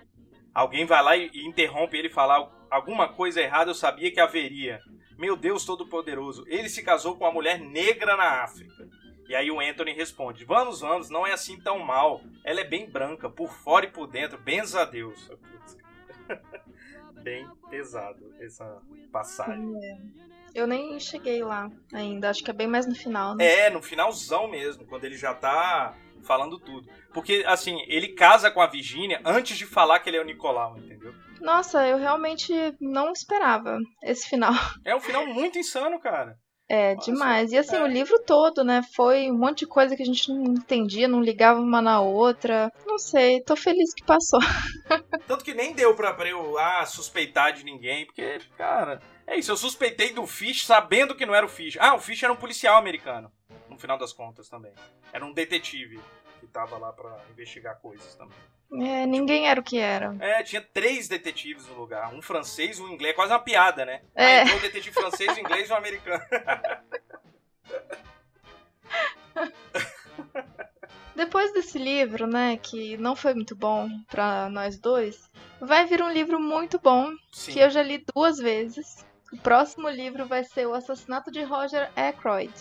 alguém 0.54 0.84
vai 0.84 1.02
lá 1.02 1.16
e, 1.16 1.30
e 1.32 1.46
interrompe 1.46 1.96
ele 1.96 2.10
falar 2.10 2.50
alguma 2.70 3.08
coisa 3.08 3.40
errada, 3.40 3.70
eu 3.70 3.74
sabia 3.74 4.10
que 4.10 4.20
haveria. 4.20 4.80
Meu 5.18 5.36
Deus 5.36 5.64
Todo-Poderoso, 5.64 6.44
ele 6.46 6.68
se 6.68 6.82
casou 6.82 7.16
com 7.16 7.24
uma 7.24 7.32
mulher 7.32 7.58
negra 7.58 8.16
na 8.16 8.42
África. 8.42 8.88
E 9.28 9.34
aí 9.34 9.50
o 9.50 9.60
Anthony 9.60 9.92
responde: 9.92 10.44
Vamos, 10.44 10.80
vamos, 10.80 11.10
não 11.10 11.26
é 11.26 11.32
assim 11.32 11.58
tão 11.60 11.78
mal. 11.78 12.20
Ela 12.44 12.60
é 12.60 12.64
bem 12.64 12.88
branca, 12.88 13.28
por 13.28 13.50
fora 13.50 13.86
e 13.86 13.90
por 13.90 14.06
dentro, 14.06 14.38
benza 14.38 14.82
a 14.82 14.84
Deus. 14.84 15.30
bem 17.26 17.44
pesado 17.68 18.32
essa 18.40 18.80
passagem. 19.10 19.74
É. 19.82 19.98
Eu 20.54 20.64
nem 20.64 20.98
cheguei 21.00 21.42
lá 21.42 21.68
ainda, 21.92 22.30
acho 22.30 22.42
que 22.42 22.50
é 22.50 22.54
bem 22.54 22.68
mais 22.68 22.86
no 22.86 22.94
final, 22.94 23.34
né? 23.34 23.44
É, 23.44 23.68
no 23.68 23.82
finalzão 23.82 24.48
mesmo, 24.48 24.86
quando 24.86 25.04
ele 25.04 25.16
já 25.16 25.34
tá 25.34 25.92
falando 26.22 26.58
tudo. 26.60 26.88
Porque, 27.12 27.42
assim, 27.46 27.76
ele 27.88 28.14
casa 28.14 28.48
com 28.48 28.60
a 28.60 28.66
Virginia 28.68 29.20
antes 29.24 29.58
de 29.58 29.66
falar 29.66 29.98
que 29.98 30.08
ele 30.08 30.18
é 30.18 30.20
o 30.20 30.24
Nicolau, 30.24 30.78
entendeu? 30.78 31.12
Nossa, 31.40 31.86
eu 31.86 31.98
realmente 31.98 32.52
não 32.80 33.12
esperava 33.12 33.78
esse 34.04 34.28
final. 34.28 34.54
É 34.84 34.94
um 34.94 35.00
final 35.00 35.26
muito 35.26 35.58
insano, 35.58 35.98
cara. 36.00 36.38
É, 36.68 36.94
Nossa, 36.94 37.10
demais. 37.10 37.52
E 37.52 37.58
assim, 37.58 37.76
é. 37.76 37.82
o 37.82 37.86
livro 37.86 38.18
todo, 38.24 38.64
né? 38.64 38.82
Foi 38.94 39.30
um 39.30 39.38
monte 39.38 39.60
de 39.60 39.66
coisa 39.66 39.96
que 39.96 40.02
a 40.02 40.06
gente 40.06 40.32
não 40.32 40.44
entendia, 40.44 41.06
não 41.06 41.20
ligava 41.20 41.60
uma 41.60 41.80
na 41.80 42.00
outra. 42.00 42.72
Não 42.84 42.98
sei, 42.98 43.40
tô 43.42 43.54
feliz 43.54 43.94
que 43.94 44.04
passou. 44.04 44.40
Tanto 45.28 45.44
que 45.44 45.54
nem 45.54 45.74
deu 45.74 45.94
pra, 45.94 46.12
pra 46.12 46.28
eu 46.28 46.58
ah, 46.58 46.84
suspeitar 46.84 47.52
de 47.52 47.64
ninguém, 47.64 48.04
porque, 48.04 48.40
cara, 48.56 49.00
é 49.26 49.36
isso, 49.36 49.52
eu 49.52 49.56
suspeitei 49.56 50.12
do 50.12 50.26
Fish 50.26 50.66
sabendo 50.66 51.14
que 51.14 51.26
não 51.26 51.34
era 51.34 51.46
o 51.46 51.48
Fish. 51.48 51.76
Ah, 51.78 51.94
o 51.94 52.00
Fish 52.00 52.22
era 52.22 52.32
um 52.32 52.36
policial 52.36 52.76
americano, 52.76 53.30
no 53.68 53.78
final 53.78 53.96
das 53.96 54.12
contas 54.12 54.48
também. 54.48 54.72
Era 55.12 55.24
um 55.24 55.32
detetive 55.32 56.00
que 56.40 56.46
tava 56.48 56.78
lá 56.78 56.92
para 56.92 57.16
investigar 57.30 57.78
coisas 57.80 58.14
também. 58.16 58.36
É, 58.72 59.06
ninguém 59.06 59.48
era 59.48 59.60
o 59.60 59.62
que 59.62 59.78
era. 59.78 60.16
É, 60.20 60.42
tinha 60.42 60.60
três 60.60 61.08
detetives 61.08 61.66
no 61.66 61.74
lugar. 61.74 62.12
Um 62.12 62.20
francês, 62.20 62.80
um 62.80 62.88
inglês. 62.88 63.14
Quase 63.14 63.32
uma 63.32 63.38
piada, 63.38 63.84
né? 63.84 64.02
É. 64.14 64.42
Aí 64.42 64.56
o 64.56 64.60
detetive 64.60 64.94
francês, 64.94 65.36
um 65.36 65.40
inglês 65.40 65.68
e 65.68 65.72
um 65.72 65.76
americano. 65.76 66.22
Depois 71.14 71.52
desse 71.54 71.78
livro, 71.78 72.26
né, 72.26 72.58
que 72.58 72.98
não 72.98 73.16
foi 73.16 73.32
muito 73.32 73.56
bom 73.56 73.88
para 74.06 74.50
nós 74.50 74.78
dois, 74.78 75.30
vai 75.58 75.86
vir 75.86 76.02
um 76.02 76.12
livro 76.12 76.38
muito 76.38 76.78
bom 76.78 77.10
Sim. 77.32 77.52
que 77.52 77.58
eu 77.58 77.70
já 77.70 77.82
li 77.82 78.04
duas 78.14 78.36
vezes. 78.36 79.06
O 79.32 79.38
próximo 79.38 79.88
livro 79.88 80.26
vai 80.26 80.44
ser 80.44 80.66
O 80.66 80.74
Assassinato 80.74 81.30
de 81.30 81.42
Roger 81.42 81.90
Ackroyd. 81.96 82.52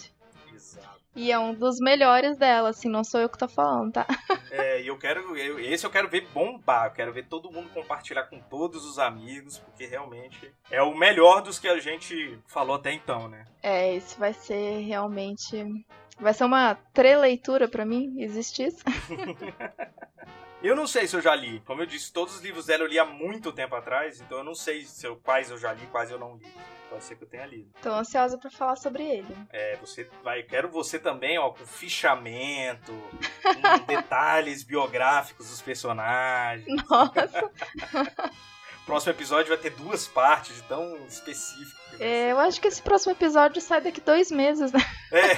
Exato. 0.53 0.94
E 1.15 1.31
é 1.31 1.39
um 1.39 1.53
dos 1.53 1.79
melhores 1.79 2.37
dela, 2.37 2.69
assim, 2.69 2.89
não 2.89 3.03
sou 3.03 3.21
eu 3.21 3.29
que 3.29 3.37
tô 3.37 3.47
falando, 3.47 3.93
tá? 3.93 4.05
É, 4.51 4.81
e 4.81 4.87
eu 4.87 4.97
quero. 4.97 5.35
Eu, 5.37 5.59
esse 5.59 5.85
eu 5.85 5.89
quero 5.89 6.07
ver 6.07 6.27
bombar, 6.33 6.85
eu 6.85 6.91
quero 6.91 7.11
ver 7.11 7.25
todo 7.27 7.51
mundo 7.51 7.69
compartilhar 7.73 8.23
com 8.23 8.39
todos 8.39 8.85
os 8.85 8.97
amigos, 8.97 9.57
porque 9.57 9.85
realmente 9.85 10.49
é 10.71 10.81
o 10.81 10.95
melhor 10.95 11.41
dos 11.41 11.59
que 11.59 11.67
a 11.67 11.77
gente 11.77 12.39
falou 12.47 12.77
até 12.77 12.93
então, 12.93 13.27
né? 13.27 13.45
É, 13.61 13.93
esse 13.93 14.17
vai 14.17 14.33
ser 14.33 14.79
realmente. 14.79 15.85
Vai 16.17 16.33
ser 16.33 16.45
uma 16.45 16.75
treleitura 16.93 17.67
para 17.67 17.85
mim, 17.85 18.15
existe 18.17 18.63
isso? 18.63 18.81
Eu 20.63 20.75
não 20.75 20.87
sei 20.87 21.07
se 21.07 21.15
eu 21.15 21.21
já 21.21 21.35
li. 21.35 21.59
Como 21.61 21.81
eu 21.81 21.85
disse, 21.85 22.11
todos 22.11 22.35
os 22.35 22.41
livros 22.41 22.65
dela 22.65 22.83
eu 22.83 22.87
li 22.87 22.97
há 22.97 23.05
muito 23.05 23.51
tempo 23.51 23.75
atrás, 23.75 24.19
então 24.21 24.39
eu 24.39 24.43
não 24.43 24.55
sei 24.55 24.83
se 24.85 25.05
eu, 25.05 25.15
quais 25.17 25.49
eu 25.51 25.57
já 25.57 25.73
li, 25.73 25.85
quais 25.87 26.09
eu 26.09 26.17
não 26.17 26.37
li. 26.37 26.47
Pode 26.89 27.03
ser 27.03 27.15
que 27.15 27.23
eu 27.23 27.27
tenha 27.27 27.45
lido. 27.45 27.69
Tô 27.81 27.89
ansiosa 27.89 28.37
para 28.37 28.49
falar 28.49 28.75
sobre 28.75 29.03
ele. 29.03 29.35
É, 29.51 29.75
você 29.77 30.09
vai. 30.23 30.43
Quero 30.43 30.69
você 30.69 30.97
também, 30.97 31.37
ó, 31.37 31.49
com 31.49 31.65
fichamento, 31.65 32.93
com 33.43 33.85
detalhes 33.85 34.63
biográficos 34.63 35.49
dos 35.49 35.61
personagens. 35.61 36.65
Nossa! 36.89 37.51
próximo 38.85 39.13
episódio 39.13 39.49
vai 39.49 39.57
ter 39.57 39.71
duas 39.71 40.07
partes 40.07 40.55
de 40.55 40.61
tão 40.63 40.95
específico. 41.07 41.81
É, 41.99 42.31
eu 42.31 42.39
acho 42.39 42.61
que 42.61 42.67
esse 42.67 42.81
próximo 42.81 43.13
episódio 43.13 43.61
sai 43.61 43.81
daqui 43.81 43.99
dois 43.99 44.31
meses, 44.31 44.71
né? 44.71 44.79
É. 45.11 45.35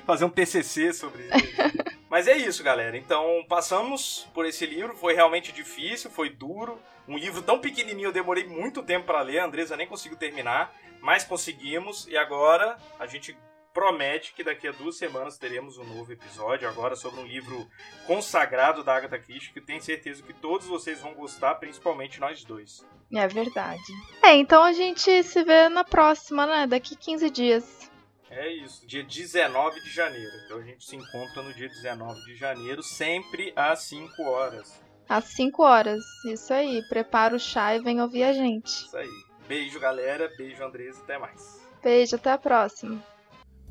Fazer 0.04 0.24
um 0.24 0.30
TCC 0.30 0.92
sobre 0.92 1.22
ele. 1.22 1.99
Mas 2.10 2.26
é 2.26 2.36
isso, 2.36 2.64
galera. 2.64 2.98
Então, 2.98 3.44
passamos 3.48 4.28
por 4.34 4.44
esse 4.44 4.66
livro. 4.66 4.96
Foi 4.96 5.14
realmente 5.14 5.52
difícil, 5.52 6.10
foi 6.10 6.28
duro. 6.28 6.76
Um 7.06 7.16
livro 7.16 7.40
tão 7.40 7.60
pequenininho, 7.60 8.08
eu 8.08 8.12
demorei 8.12 8.44
muito 8.44 8.82
tempo 8.82 9.06
para 9.06 9.22
ler. 9.22 9.38
A 9.38 9.44
Andresa 9.44 9.76
nem 9.76 9.86
conseguiu 9.86 10.18
terminar, 10.18 10.74
mas 11.00 11.22
conseguimos. 11.22 12.08
E 12.08 12.16
agora 12.16 12.76
a 12.98 13.06
gente 13.06 13.38
promete 13.72 14.32
que 14.32 14.42
daqui 14.42 14.66
a 14.66 14.72
duas 14.72 14.96
semanas 14.96 15.38
teremos 15.38 15.78
um 15.78 15.84
novo 15.84 16.12
episódio 16.12 16.68
agora 16.68 16.96
sobre 16.96 17.20
um 17.20 17.26
livro 17.26 17.68
consagrado 18.08 18.82
da 18.82 18.96
Agatha 18.96 19.16
Christie 19.16 19.52
que 19.52 19.60
tenho 19.60 19.80
certeza 19.80 20.24
que 20.24 20.34
todos 20.34 20.66
vocês 20.66 21.00
vão 21.00 21.14
gostar, 21.14 21.54
principalmente 21.54 22.18
nós 22.18 22.42
dois. 22.42 22.84
É 23.14 23.26
verdade. 23.28 23.82
É, 24.20 24.34
então 24.34 24.64
a 24.64 24.72
gente 24.72 25.22
se 25.22 25.44
vê 25.44 25.68
na 25.68 25.84
próxima, 25.84 26.44
né? 26.46 26.66
Daqui 26.66 26.96
15 26.96 27.30
dias. 27.30 27.89
É 28.30 28.48
isso, 28.48 28.86
dia 28.86 29.02
19 29.02 29.80
de 29.82 29.90
janeiro. 29.90 30.30
Então 30.44 30.58
a 30.58 30.62
gente 30.62 30.84
se 30.84 30.94
encontra 30.94 31.42
no 31.42 31.52
dia 31.52 31.68
19 31.68 32.20
de 32.26 32.36
janeiro, 32.36 32.80
sempre 32.80 33.52
às 33.56 33.80
5 33.80 34.22
horas. 34.22 34.80
Às 35.08 35.24
5 35.24 35.62
horas, 35.62 36.00
isso 36.24 36.52
aí. 36.54 36.80
Prepara 36.88 37.34
o 37.34 37.40
chá 37.40 37.74
e 37.74 37.80
vem 37.80 38.00
ouvir 38.00 38.22
a 38.22 38.32
gente. 38.32 38.68
Isso 38.68 38.96
aí. 38.96 39.10
Beijo, 39.48 39.80
galera. 39.80 40.30
Beijo, 40.38 40.62
Andresa. 40.62 41.00
Até 41.02 41.18
mais. 41.18 41.60
Beijo, 41.82 42.14
até 42.14 42.30
a 42.30 42.38
próxima. 42.38 43.02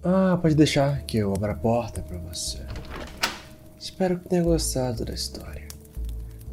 Ah, 0.03 0.37
pode 0.41 0.55
deixar 0.55 1.03
que 1.03 1.17
eu 1.17 1.33
abra 1.33 1.53
a 1.53 1.55
porta 1.55 2.01
para 2.01 2.17
você. 2.17 2.59
Espero 3.77 4.19
que 4.19 4.27
tenha 4.27 4.43
gostado 4.43 5.05
da 5.05 5.13
história. 5.13 5.69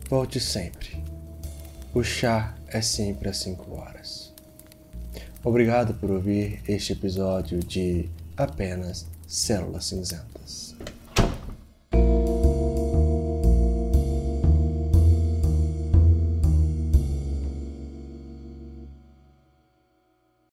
Volte 0.08 0.38
sempre. 0.38 1.02
O 1.92 2.04
chá 2.04 2.54
é 2.68 2.80
sempre 2.80 3.28
às 3.28 3.38
5 3.38 3.76
horas. 3.76 4.25
Obrigado 5.44 5.94
por 5.94 6.10
ouvir 6.10 6.60
este 6.66 6.94
episódio 6.94 7.60
de 7.60 8.08
Apenas 8.36 9.06
Células 9.26 9.88
Cinzentas. 9.88 10.65